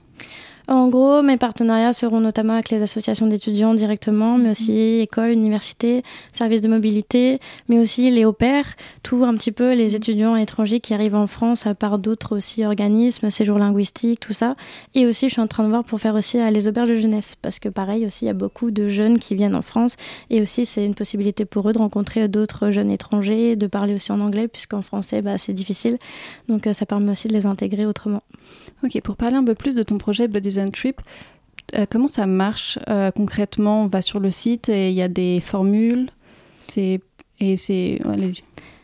[0.68, 6.02] En gros, mes partenariats seront notamment avec les associations d'étudiants directement, mais aussi écoles, universités,
[6.30, 7.40] services de mobilité,
[7.70, 11.26] mais aussi les au pairs, tout un petit peu les étudiants étrangers qui arrivent en
[11.26, 14.56] France à part d'autres aussi organismes, séjours linguistiques, tout ça.
[14.94, 16.96] Et aussi, je suis en train de voir pour faire aussi euh, les auberges de
[16.96, 19.96] jeunesse, parce que pareil aussi, il y a beaucoup de jeunes qui viennent en France,
[20.28, 24.12] et aussi c'est une possibilité pour eux de rencontrer d'autres jeunes étrangers, de parler aussi
[24.12, 25.96] en anglais, puisqu'en français, bah, c'est difficile.
[26.46, 28.22] Donc euh, ça permet aussi de les intégrer autrement.
[28.84, 31.00] Ok, pour parler un peu plus de ton projet Buddies and Trip,
[31.74, 33.82] euh, comment ça marche euh, concrètement?
[33.82, 36.10] On va sur le site et il y a des formules.
[36.60, 37.00] C'est
[37.40, 38.32] et c'est allez,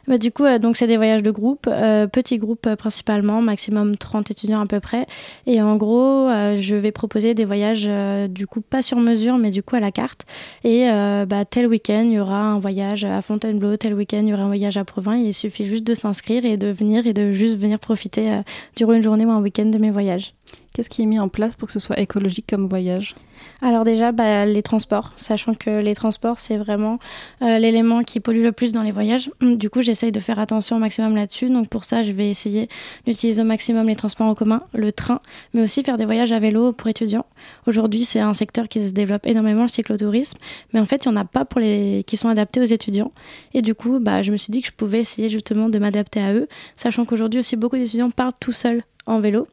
[0.07, 3.41] Bah, du coup, euh, donc c'est des voyages de groupe, euh, petits groupes euh, principalement,
[3.41, 5.07] maximum 30 étudiants à peu près.
[5.47, 9.39] Et en gros, euh, je vais proposer des voyages euh, du coup pas sur mesure,
[9.39, 10.27] mais du coup à la carte.
[10.63, 14.31] Et euh, bah, tel week-end, il y aura un voyage à Fontainebleau, tel week-end, il
[14.31, 15.17] y aura un voyage à Provins.
[15.17, 18.41] Il suffit juste de s'inscrire et de venir et de juste venir profiter
[18.77, 20.35] durant une journée ou un week-end de mes voyages.
[20.75, 23.15] Qu'est-ce qui est mis en place pour que ce soit écologique comme voyage?
[23.63, 26.99] Alors déjà, bah, les transports, sachant que les transports, c'est vraiment
[27.43, 29.31] euh, l'élément qui pollue le plus dans les voyages.
[29.41, 31.49] Du coup, j'essaye de faire attention au maximum là-dessus.
[31.49, 32.69] Donc pour ça, je vais essayer
[33.07, 35.21] d'utiliser au maximum les transports en commun, le train,
[35.53, 37.27] mais aussi faire des voyages à vélo pour étudiants.
[37.69, 40.39] Aujourd'hui, c'est un secteur qui se développe énormément, le cyclotourisme,
[40.73, 43.13] mais en fait, il n'y en a pas pour les qui sont adaptés aux étudiants.
[43.53, 46.21] Et du coup, bah, je me suis dit que je pouvais essayer justement de m'adapter
[46.21, 49.47] à eux, sachant qu'aujourd'hui aussi, beaucoup d'étudiants partent tout seuls en vélo.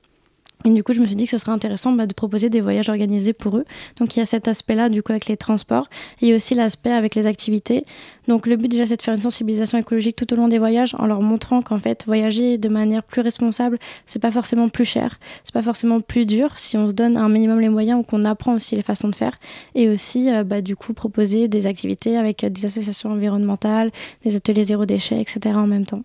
[0.66, 2.62] Et du coup, je me suis dit que ce serait intéressant bah, de proposer des
[2.62, 3.66] voyages organisés pour eux.
[3.98, 5.90] Donc, il y a cet aspect-là, du coup, avec les transports.
[6.22, 7.86] Il y a aussi l'aspect avec les activités.
[8.28, 10.96] Donc, le but, déjà, c'est de faire une sensibilisation écologique tout au long des voyages
[11.00, 15.20] en leur montrant qu'en fait, voyager de manière plus responsable, c'est pas forcément plus cher,
[15.44, 18.24] c'est pas forcément plus dur si on se donne un minimum les moyens ou qu'on
[18.24, 19.38] apprend aussi les façons de faire.
[19.74, 23.92] Et aussi, euh, bah, du coup, proposer des activités avec euh, des associations environnementales,
[24.24, 25.56] des ateliers zéro déchet, etc.
[25.56, 26.04] en même temps.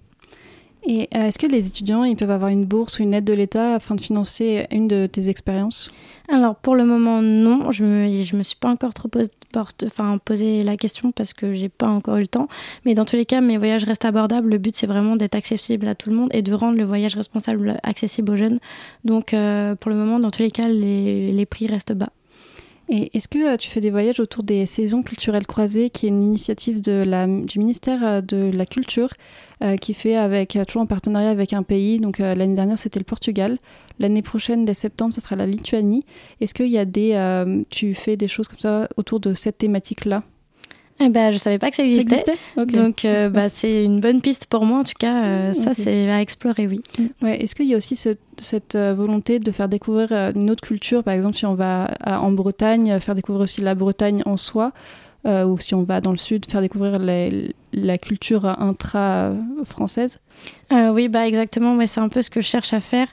[0.89, 3.34] Et euh, est-ce que les étudiants ils peuvent avoir une bourse ou une aide de
[3.34, 5.89] l'État afin de financer une de tes expériences?
[6.28, 10.76] Alors pour le moment non, je me je me suis pas encore trop posé, la
[10.76, 12.49] question parce que j'ai pas encore eu le temps.
[12.84, 14.49] Mais dans tous les cas, mes voyages restent abordables.
[14.49, 17.16] Le but c'est vraiment d'être accessible à tout le monde et de rendre le voyage
[17.16, 18.61] responsable accessible aux jeunes.
[19.05, 22.11] Donc euh, pour le moment, dans tous les cas, les, les prix restent bas.
[22.89, 26.09] Et est-ce que euh, tu fais des voyages autour des saisons culturelles croisées, qui est
[26.09, 29.11] une initiative du ministère euh, de la Culture,
[29.64, 31.99] euh, qui fait avec, toujours en partenariat avec un pays?
[31.99, 33.59] Donc l'année dernière, c'était le Portugal.
[33.99, 36.05] L'année prochaine, dès septembre, ce sera la Lituanie.
[36.41, 40.22] Est-ce qu'il y a des, tu fais des choses comme ça autour de cette thématique-là?
[40.99, 42.34] Eh ben, je savais pas que ça Ça existait.
[42.66, 45.24] Donc euh, bah, c'est une bonne piste pour moi en tout cas.
[45.24, 45.76] euh, Ça Ok.
[45.78, 46.80] c'est à explorer, oui.
[47.22, 50.62] Ouais, Est-ce qu'il y a aussi ce- cette euh, volonté de faire découvrir une autre
[50.62, 51.03] culture?
[51.05, 54.72] Par exemple, si on va à- en Bretagne, faire découvrir aussi la Bretagne en soi,
[55.26, 60.19] euh, ou si on va dans le sud, faire découvrir les- la culture intra-française
[60.73, 61.77] Euh, oui, bah exactement.
[61.77, 63.07] Ouais, c'est un peu ce que je cherche à faire.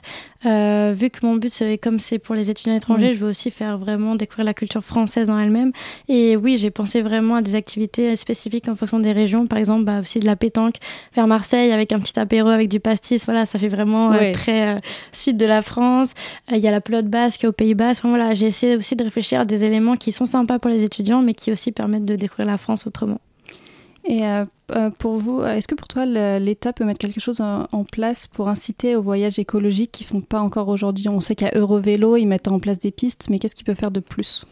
[0.46, 3.50] Euh, vu que mon but, c'est comme c'est pour les étudiants étrangers, je veux aussi
[3.50, 5.72] faire vraiment découvrir la culture française en elle-même.
[6.08, 9.46] Et oui, j'ai pensé vraiment à des activités spécifiques en fonction des régions.
[9.46, 10.76] Par exemple, bah, aussi de la pétanque
[11.14, 13.24] vers Marseille avec un petit apéro avec du pastis.
[13.24, 14.76] Voilà, ça fait vraiment euh, très
[15.12, 16.14] sud de la France.
[16.50, 18.04] Il y a la pelote basque au Pays Basque.
[18.04, 20.82] Enfin, voilà, j'ai essayé aussi de réfléchir à des éléments qui sont sympas pour les
[20.82, 23.20] étudiants, mais qui aussi permettent de découvrir la France autrement.
[24.06, 27.40] Et euh, euh, pour vous, euh, est-ce que pour toi, l'État peut mettre quelque chose
[27.40, 31.08] en, place pour inciter au voyage écologique qu'ils font pas encore aujourd'hui?
[31.08, 33.90] On sait qu'à Eurovélo, ils mettent en place des pistes, mais qu'est-ce qu'ils peuvent faire
[33.90, 34.44] de plus?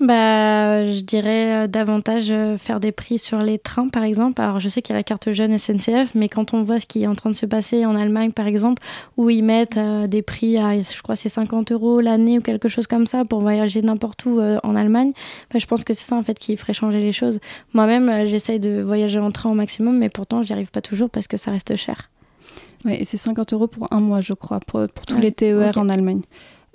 [0.00, 4.40] Bah, je dirais euh, davantage euh, faire des prix sur les trains, par exemple.
[4.42, 6.86] Alors, je sais qu'il y a la carte jeune SNCF, mais quand on voit ce
[6.86, 8.82] qui est en train de se passer en Allemagne, par exemple,
[9.16, 12.68] où ils mettent euh, des prix à, je crois, c'est 50 euros l'année ou quelque
[12.68, 15.12] chose comme ça pour voyager n'importe où euh, en Allemagne,
[15.52, 17.38] bah, je pense que c'est ça, en fait, qui ferait changer les choses.
[17.72, 21.08] Moi-même, euh, j'essaye de voyager en train au maximum, mais pourtant, j'y arrive pas toujours
[21.08, 22.10] parce que ça reste cher.
[22.84, 25.32] Ouais, et c'est 50 euros pour un mois, je crois, pour, pour tous Ouais, les
[25.32, 26.20] TER en Allemagne.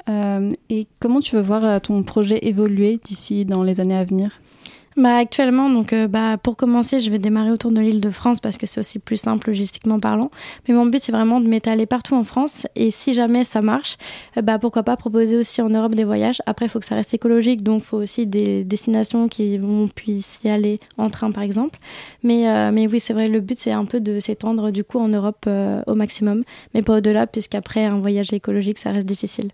[0.10, 4.04] Euh, et comment tu veux voir euh, ton projet évoluer d'ici dans les années à
[4.04, 4.42] venir?
[4.98, 8.40] Bah, actuellement, donc, euh, bah, pour commencer, je vais démarrer autour de l'île de France
[8.42, 10.30] parce que c'est aussi plus simple logistiquement parlant.
[10.68, 12.68] Mais mon but, c'est vraiment de m'étaler partout en France.
[12.76, 13.98] Et si jamais ça marche,
[14.42, 16.42] bah, pourquoi pas proposer aussi en Europe des voyages.
[16.48, 19.88] Après, il faut que ça reste écologique, donc il faut aussi des destinations qui vont
[19.88, 21.80] puisse y aller en train, par exemple.
[22.24, 25.08] Mais, mais oui, c'est vrai, le but, c'est un peu de s'étendre du coup en
[25.08, 25.48] Europe
[25.88, 26.44] au maximum,
[26.74, 29.52] mais pas au-delà, puisqu'après, un voyage écologique, ça reste difficile.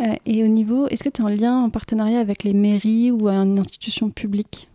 [0.00, 3.10] Euh, Et au niveau, est-ce que tu es en lien, en partenariat avec les mairies
[3.10, 4.68] ou une institution publique?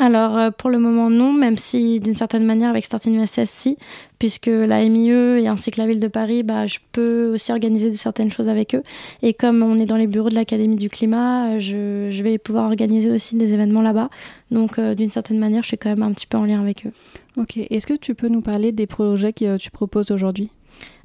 [0.00, 3.76] Alors, euh, pour le moment, non, même si d'une certaine manière, avec Starting USS, si,
[4.20, 7.92] puisque la MIE et ainsi que la ville de Paris, bah, je peux aussi organiser
[7.92, 8.84] certaines choses avec eux.
[9.22, 12.38] Et comme on est dans les bureaux de l'Académie du climat, euh, je, je vais
[12.38, 14.08] pouvoir organiser aussi des événements là-bas.
[14.52, 16.86] Donc, euh, d'une certaine manière, je suis quand même un petit peu en lien avec
[16.86, 16.92] eux.
[17.36, 17.56] Ok.
[17.56, 20.50] Est-ce que tu peux nous parler des projets que tu proposes aujourd'hui?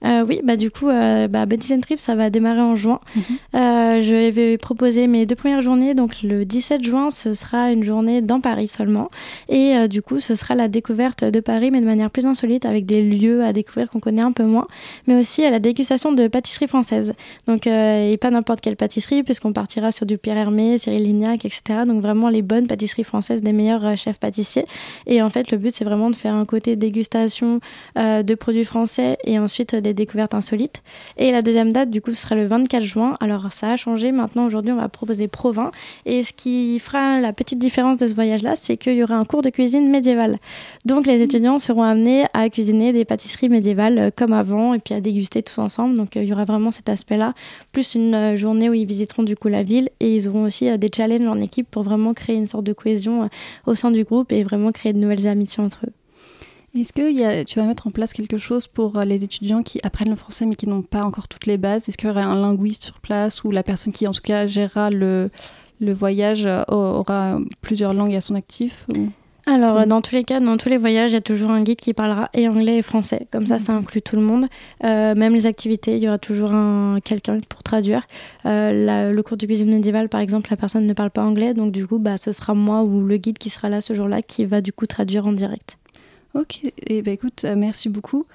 [0.05, 2.99] Euh, oui, bah du coup, euh, bah, Buddies and Trips, ça va démarrer en juin.
[3.55, 5.93] Euh, je vais proposer mes deux premières journées.
[5.93, 9.09] Donc le 17 juin, ce sera une journée dans Paris seulement.
[9.47, 12.65] Et euh, du coup, ce sera la découverte de Paris, mais de manière plus insolite,
[12.65, 14.67] avec des lieux à découvrir qu'on connaît un peu moins.
[15.07, 17.13] Mais aussi à la dégustation de pâtisserie française.
[17.47, 21.81] Donc, et pas n'importe quelle pâtisserie, puisqu'on partira sur du Pierre Hermé, Cyril Lignac, etc.
[21.87, 24.65] Donc vraiment les bonnes pâtisseries françaises des meilleurs chefs pâtissiers.
[25.07, 27.59] Et en fait, le but, c'est vraiment de faire un côté dégustation
[27.95, 30.83] de produits français et ensuite des des découvertes insolites.
[31.17, 33.17] Et la deuxième date, du coup, ce sera le 24 juin.
[33.19, 34.11] Alors ça a changé.
[34.11, 35.71] Maintenant, aujourd'hui, on va proposer Provins.
[36.05, 39.25] Et ce qui fera la petite différence de ce voyage-là, c'est qu'il y aura un
[39.25, 40.39] cours de cuisine médiévale.
[40.85, 44.93] Donc les étudiants seront amenés à cuisiner des pâtisseries médiévales euh, comme avant et puis
[44.93, 45.95] à déguster tous ensemble.
[45.95, 47.33] Donc euh, il y aura vraiment cet aspect-là,
[47.71, 50.77] plus une euh, journée où ils visiteront du coup la ville et ils auront aussi
[50.77, 53.29] des challenges en équipe pour vraiment créer une sorte de cohésion
[53.65, 56.02] au sein du groupe et vraiment créer de nouvelles amitiés entre eux.
[56.75, 59.61] Est-ce que y a- tu vas mettre en place quelque chose pour euh, les étudiants
[59.61, 61.87] qui apprennent le français mais qui n'ont pas encore toutes les bases?
[61.87, 64.47] Est-ce qu'il y aurait un linguiste sur place ou la personne qui en tout cas
[64.47, 65.29] gérera le,
[65.79, 69.09] le voyage euh, aura plusieurs langues à son actif ou-
[69.45, 69.89] Alors, euh, Mm.
[69.89, 71.93] dans tous les cas, dans tous les voyages, il y a toujours un guide qui
[71.93, 73.27] parlera et anglais et français.
[73.31, 74.47] Comme ça, ça inclut tout le monde.
[74.83, 78.07] Euh, même les activités, il y aura toujours un, quelqu'un pour traduire.
[78.47, 81.53] Euh, la- le cours de cuisine médiévale, par exemple, la personne ne parle pas anglais.
[81.53, 84.23] Donc, du coup, bah, ce sera moi ou le guide qui sera là ce jour-là
[84.23, 85.77] qui va du coup traduire en direct.
[86.35, 88.25] Ok, et ben écoute, euh, merci beaucoup.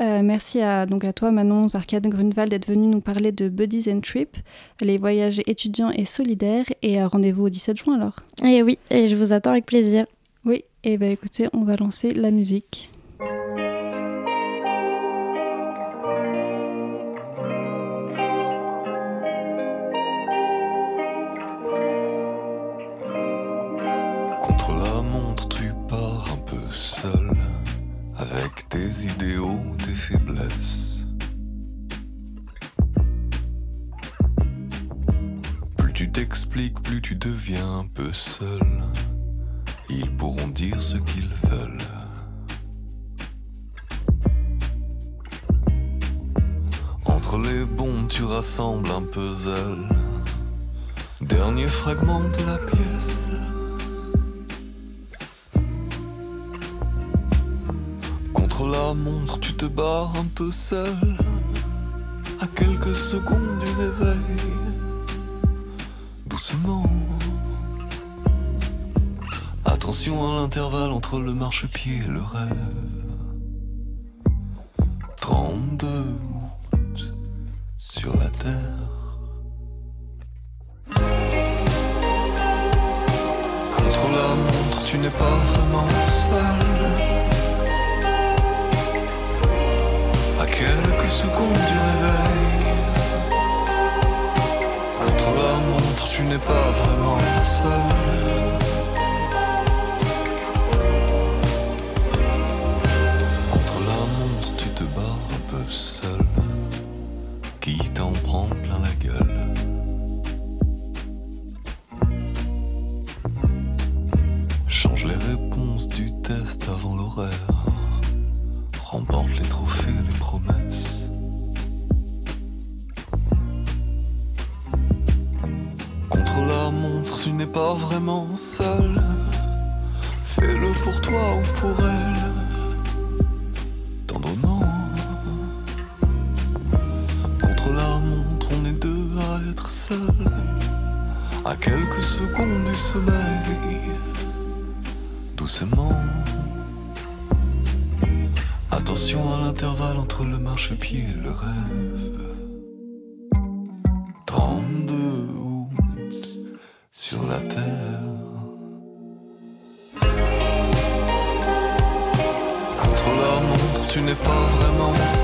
[0.00, 3.90] Euh, merci à, donc à toi, Manon Zarkad Grunewald, d'être venu nous parler de Buddies
[3.92, 4.36] and Trip,
[4.80, 6.66] les voyages étudiants et solidaires.
[6.82, 8.20] Et euh, rendez-vous au 17 juin alors.
[8.44, 10.06] Et oui, et je vous attends avec plaisir.
[10.44, 12.90] Oui, et ben écoutez, on va lancer la musique.
[24.42, 27.27] Contre la montre, tu pars un peu seul,
[28.18, 30.96] avec tes idéaux, tes faiblesses.
[35.76, 38.82] Plus tu t'expliques, plus tu deviens un peu seul.
[39.88, 41.78] Ils pourront dire ce qu'ils veulent.
[47.04, 49.88] Entre les bombes, tu rassembles un puzzle.
[51.20, 53.28] Dernier fragment de la pièce.
[58.68, 60.96] La montre, tu te bats un peu seul.
[62.40, 64.36] À quelques secondes du réveil.
[66.26, 66.84] Doucement.
[69.64, 72.87] Attention à l'intervalle entre le marchepied et le rêve.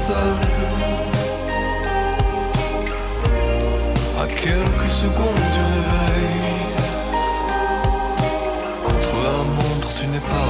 [0.07, 0.37] Seul.
[4.23, 6.55] À quelques secondes du réveil.
[8.87, 10.49] Contre la montre, tu n'es pas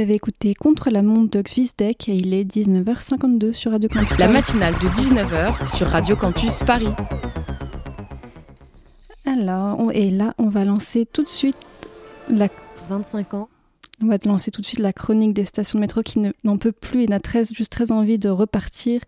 [0.00, 4.18] avez écouté Contre la montre de Xvisdeck et il est 19h52 sur Radio Campus.
[4.18, 6.88] La matinale de 19h sur Radio Campus Paris.
[9.26, 11.56] Alors, on- et là, on va lancer tout de suite
[12.28, 12.48] la
[12.88, 13.48] 25 ans.
[14.02, 16.32] On va te lancer tout de suite la chronique des stations de métro qui ne-
[16.44, 19.02] n'en peut plus et n'a très, juste très envie de repartir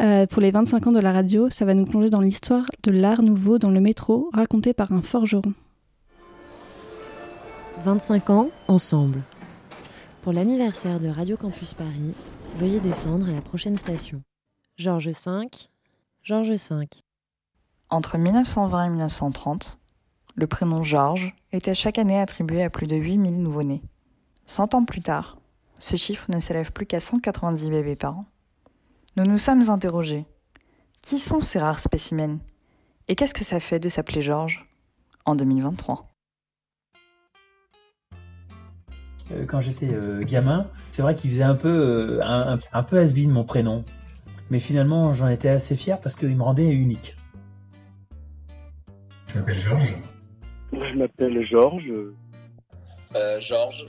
[0.00, 1.48] euh, pour les 25 ans de la radio.
[1.48, 5.00] Ça va nous plonger dans l'histoire de l'art nouveau dans le métro, raconté par un
[5.02, 5.52] forgeron.
[7.84, 9.22] 25 ans ensemble.
[10.22, 12.14] Pour l'anniversaire de Radio Campus Paris,
[12.54, 14.22] veuillez descendre à la prochaine station.
[14.76, 15.48] Georges V,
[16.22, 16.88] Georges V.
[17.90, 19.78] Entre 1920 et 1930,
[20.36, 23.82] le prénom Georges était chaque année attribué à plus de 8000 nouveau-nés.
[24.46, 25.38] Cent ans plus tard,
[25.80, 28.26] ce chiffre ne s'élève plus qu'à 190 bébés par an.
[29.16, 30.24] Nous nous sommes interrogés.
[31.00, 32.38] Qui sont ces rares spécimens?
[33.08, 34.68] Et qu'est-ce que ça fait de s'appeler Georges?
[35.26, 36.11] En 2023
[39.46, 43.44] quand j'étais euh, gamin, c'est vrai qu'il faisait un peu euh, un, peu has-been mon
[43.44, 43.84] prénom.
[44.50, 47.16] Mais finalement, j'en étais assez fier parce qu'il me rendait unique.
[49.28, 49.94] Je m'appelle Georges?
[50.72, 51.92] Je m'appelle Georges.
[53.14, 53.86] Euh, Georges,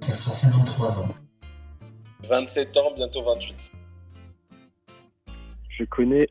[0.00, 1.14] Ça fera 53 ans.
[2.28, 3.72] 27 ans, bientôt 28.
[5.68, 6.28] Je connais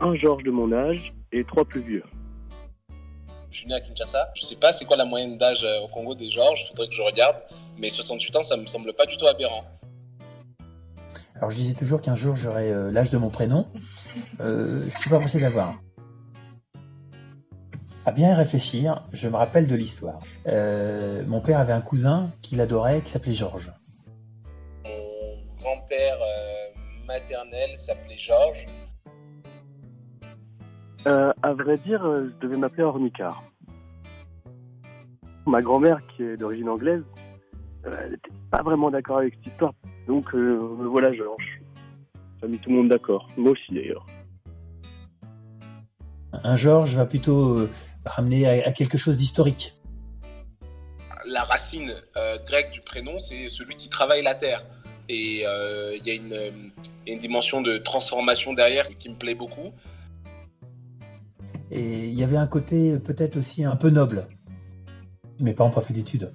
[0.00, 2.04] un Georges de mon âge et trois plus vieux.
[3.50, 4.30] Je suis né à Kinshasa.
[4.34, 6.94] Je sais pas c'est quoi la moyenne d'âge euh, au Congo des Georges, faudrait que
[6.94, 7.36] je regarde.
[7.78, 9.64] Mais 68 ans, ça me semble pas du tout aberrant.
[11.40, 13.66] Alors je disais toujours qu'un jour j'aurais euh, l'âge de mon prénom.
[14.40, 15.80] Euh, je suis pas pressé d'avoir.
[18.04, 20.18] À bien y réfléchir, je me rappelle de l'histoire.
[20.46, 23.72] Euh, mon père avait un cousin qu'il adorait qui s'appelait Georges.
[24.84, 26.18] Mon grand-père
[27.06, 28.66] maternel s'appelait Georges.
[31.06, 33.42] Euh, à vrai dire, euh, je devais m'appeler Ornicard.
[35.46, 37.02] Ma grand-mère, qui est d'origine anglaise,
[37.86, 39.72] euh, elle n'était pas vraiment d'accord avec cette histoire.
[40.06, 41.62] Donc euh, me voilà Georges.
[42.40, 43.28] Ça a mis tout le monde d'accord.
[43.36, 44.04] Moi aussi d'ailleurs.
[46.32, 47.70] Un Georges va plutôt euh,
[48.04, 49.74] ramener à, à quelque chose d'historique.
[51.26, 54.64] La racine euh, grecque du prénom, c'est celui qui travaille la terre.
[55.08, 56.50] Et euh, y, euh,
[57.04, 59.72] il y a une dimension de transformation derrière qui me plaît beaucoup.
[61.70, 64.26] Et il y avait un côté peut-être aussi un peu noble.
[65.40, 66.32] Mes parents n'ont pas fait d'études.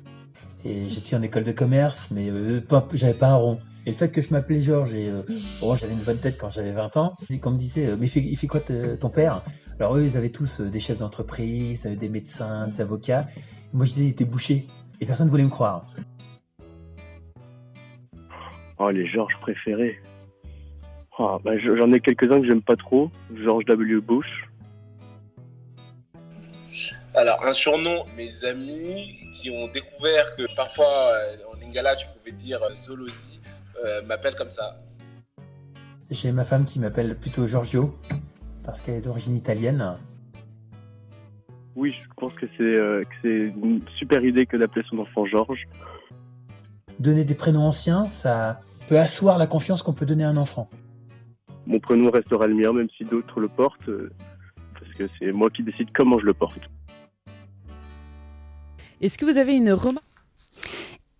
[0.63, 2.61] Et j'étais en école de commerce, mais euh,
[2.93, 3.59] j'avais pas un rond.
[3.85, 5.21] Et le fait que je m'appelais Georges et euh,
[5.61, 8.07] bon, j'avais une bonne tête quand j'avais 20 ans, c'est qu'on me disait, euh, mais
[8.07, 9.43] il fait, il fait quoi ton père?
[9.79, 13.27] Alors eux, ils avaient tous euh, des chefs d'entreprise, euh, des médecins, des avocats.
[13.73, 14.65] Moi, je disais, il était bouché.
[15.01, 15.85] Et personne ne voulait me croire.
[18.79, 19.97] Oh, les Georges préférés.
[21.19, 23.11] Oh, bah, je- J'en ai quelques-uns que j'aime pas trop.
[23.35, 24.01] George W.
[24.01, 24.44] Bush.
[27.13, 32.31] Alors, un surnom, mes amis qui ont découvert que parfois euh, en lingala tu pouvais
[32.31, 33.39] dire euh, Zolosi,
[33.83, 34.77] euh, m'appellent comme ça.
[36.11, 37.97] J'ai ma femme qui m'appelle plutôt Giorgio,
[38.63, 39.97] parce qu'elle est d'origine italienne.
[41.75, 45.25] Oui, je pense que c'est euh, que c'est une super idée que d'appeler son enfant
[45.25, 45.67] Georges.
[46.99, 50.69] Donner des prénoms anciens, ça peut asseoir la confiance qu'on peut donner à un enfant.
[51.65, 54.11] Mon prénom restera le mien, même si d'autres le portent, euh,
[54.97, 56.69] que c'est moi qui décide comment je le porte.
[59.01, 60.03] Est-ce que vous avez une remarque?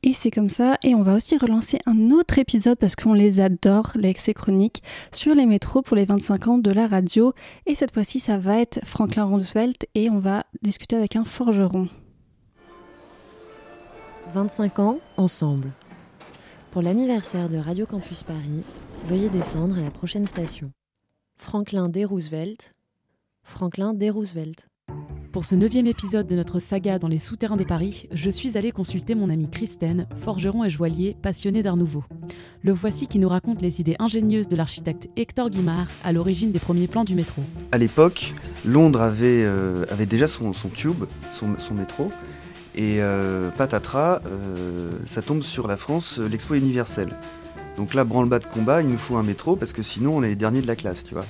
[0.04, 3.40] Et c'est comme ça, et on va aussi relancer un autre épisode parce qu'on les
[3.40, 7.34] adore, les excès chroniques, sur les métros pour les 25 ans de la radio.
[7.66, 11.88] Et cette fois-ci, ça va être Franklin Roosevelt et on va discuter avec un forgeron.
[14.32, 15.72] 25 ans ensemble.
[16.70, 18.64] Pour l'anniversaire de Radio Campus Paris,
[19.06, 20.70] veuillez descendre à la prochaine station.
[21.40, 22.06] Franklin D.
[22.06, 22.75] Roosevelt.
[23.46, 24.10] Franklin D.
[24.10, 24.68] Roosevelt.
[25.32, 28.72] Pour ce neuvième épisode de notre saga dans les souterrains de Paris, je suis allée
[28.72, 32.04] consulter mon ami Christine, forgeron et joaillier passionné d'art nouveau.
[32.64, 36.60] Le voici qui nous raconte les idées ingénieuses de l'architecte Hector Guimard à l'origine des
[36.60, 37.44] premiers plans du métro.
[37.72, 38.34] À l'époque,
[38.66, 42.12] Londres avait, euh, avait déjà son, son tube, son, son métro,
[42.74, 47.16] et euh, patatras, euh, ça tombe sur la France, l'expo universelle.
[47.78, 50.30] Donc là, branle-bas de combat, il nous faut un métro parce que sinon on est
[50.30, 51.26] les derniers de la classe, tu vois.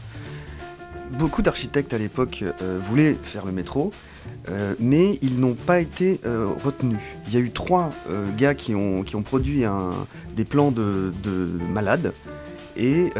[1.12, 3.92] Beaucoup d'architectes à l'époque euh, voulaient faire le métro,
[4.50, 7.00] euh, mais ils n'ont pas été euh, retenus.
[7.28, 7.92] Il y a eu trois
[8.38, 9.64] gars qui ont, produit
[10.36, 12.14] des plans de, de malades,
[12.76, 13.12] et,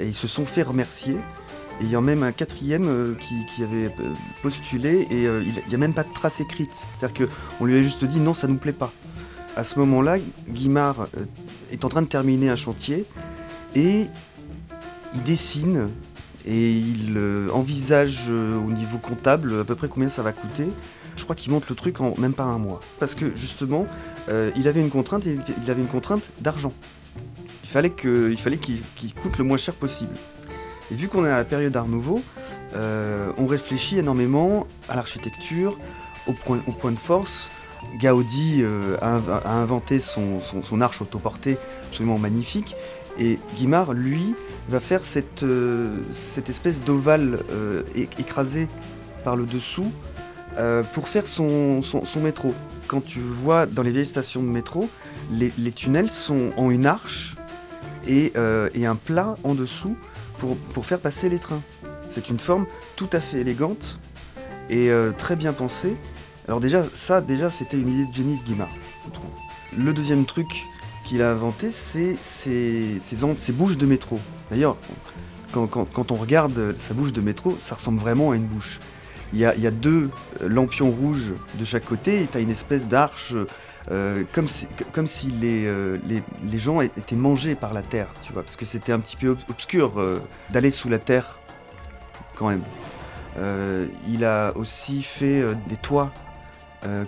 [0.00, 1.16] ils se sont fait remercier.
[1.80, 3.92] Et il y a même un quatrième qui, avait
[4.42, 6.70] postulé et il n'y a même pas de trace écrite.
[6.96, 7.26] C'est-à-dire
[7.58, 8.92] qu'on lui a juste dit non, ça ne nous plaît pas.
[9.56, 11.08] À ce moment-là, Guimard
[11.70, 13.04] est en train de terminer un chantier
[13.74, 14.06] et
[15.14, 15.88] il dessine
[16.44, 20.68] et il euh, envisage euh, au niveau comptable à peu près combien ça va coûter.
[21.16, 22.80] Je crois qu'il monte le truc en même pas un mois.
[22.98, 23.86] Parce que justement,
[24.28, 26.72] euh, il avait une contrainte, il avait une contrainte d'argent.
[27.64, 30.14] Il fallait qu'il coûte le moins cher possible.
[30.90, 32.22] Et vu qu'on est à la période Art Nouveau,
[32.74, 35.78] on réfléchit énormément à l'architecture,
[36.26, 37.50] au point, de force.
[37.98, 38.62] Gaudi
[39.00, 41.56] a, inv- a inventé son arche autoportée
[41.88, 42.74] absolument magnifique.
[43.18, 44.34] Et Guimard, lui,
[44.68, 47.82] va faire cette, euh, cette espèce d'ovale euh,
[48.18, 48.68] écrasé
[49.24, 49.90] par le dessous
[50.56, 52.54] euh, pour faire son, son- métro.
[52.86, 54.88] Quand tu vois dans les vieilles stations de métro,
[55.30, 57.36] les, les tunnels sont en une arche
[58.06, 59.96] et, euh, et un plat en dessous
[60.38, 61.62] pour, pour faire passer les trains.
[62.08, 63.98] C'est une forme tout à fait élégante
[64.68, 65.96] et très bien pensée.
[66.46, 68.70] Alors déjà, ça, déjà, c'était une idée de génie de Guimard,
[69.04, 69.30] je trouve.
[69.76, 70.66] Le deuxième truc
[71.04, 74.20] qu'il a inventé, c'est ces bouches de métro.
[74.50, 74.76] D'ailleurs,
[75.52, 78.80] quand, on regarde sa bouche de métro, ça ressemble vraiment à une bouche.
[79.34, 80.10] Il y a, deux
[80.42, 83.34] euh, lampions rouges de chaque côté et tu as une espèce d'arche
[83.90, 85.98] euh, comme si, les, euh,
[86.52, 89.38] gens étaient mangés par la terre, tu vois, parce que c'était un petit peu ob-
[89.48, 91.38] obscur d'aller sous la terre
[92.36, 92.62] quand même.
[94.06, 96.12] Il a aussi fait des toits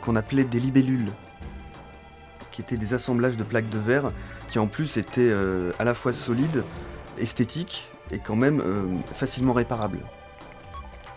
[0.01, 1.13] qu'on appelait des libellules,
[2.55, 4.13] qui étaient des assemblages de plaques de verre
[4.49, 6.63] qui en plus étaient euh, à la fois solides,
[7.19, 9.99] esthétiques et quand même euh, facilement réparables.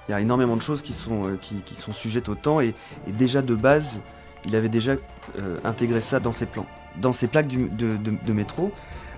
[0.08, 2.74] Il y a énormément de choses qui sont, euh, qui, sont sujettes au temps et,
[3.08, 4.02] déjà de base,
[4.46, 4.96] il avait déjà
[5.64, 6.66] intégré ça dans ses plans.
[6.96, 8.72] Dans ses plaques de, métro,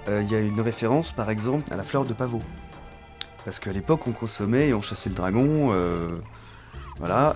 [0.07, 2.41] il y a une référence par exemple à la fleur de pavot.
[3.45, 5.72] Parce qu'à l'époque, on consommait et on chassait le dragon.
[6.97, 7.36] voilà.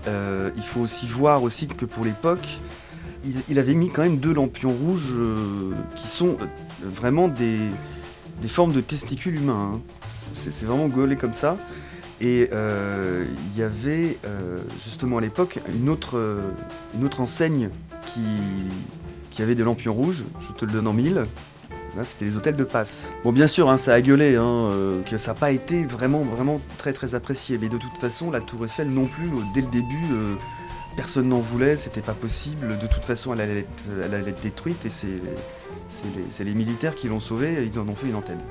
[0.56, 2.48] Il faut aussi voir aussi que pour l'époque,
[3.50, 6.46] il, avait mis quand même deux lampions rouges euh, qui sont euh,
[6.82, 7.70] vraiment des,
[8.48, 9.74] formes de testicules humains.
[9.76, 9.82] hein.
[10.08, 11.58] C'est vraiment gaulé comme ça.
[12.22, 14.18] Et euh, il y avait
[14.82, 16.18] justement à l'époque une autre,
[17.20, 17.70] enseigne
[18.06, 21.26] qui, avait des lampions rouges, je te le donne en mille.
[21.96, 23.12] Là, c'était les hôtels de passe.
[23.24, 24.70] Bon, bien sûr, hein, ça a gueulé, hein,
[25.08, 27.58] que ça n'a pas été vraiment, vraiment très, très apprécié.
[27.60, 30.08] Mais de toute façon, la Tour Eiffel non plus, dès le début,
[30.96, 32.78] personne n'en voulait, c'était pas possible.
[32.80, 37.80] De toute façon, elle allait être, détruite et c'est les, militaires qui l'ont sauvée, ils
[37.80, 38.42] en ont fait une antenne.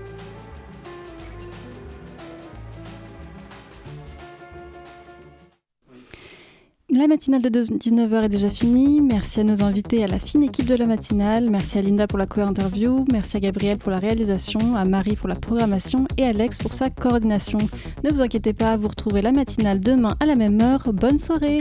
[6.95, 9.01] La matinale de 19h est déjà finie.
[9.01, 11.49] Merci à nos invités à la fine équipe de la matinale.
[11.49, 13.07] Merci à Linda pour la co-interview.
[13.11, 16.75] Merci à Gabriel pour la réalisation, à Marie pour la programmation et à Alex pour
[16.75, 17.59] sa coordination.
[18.05, 20.93] Ne vous inquiétez pas, vous retrouverez la matinale demain à la même heure.
[20.93, 21.61] Bonne soirée!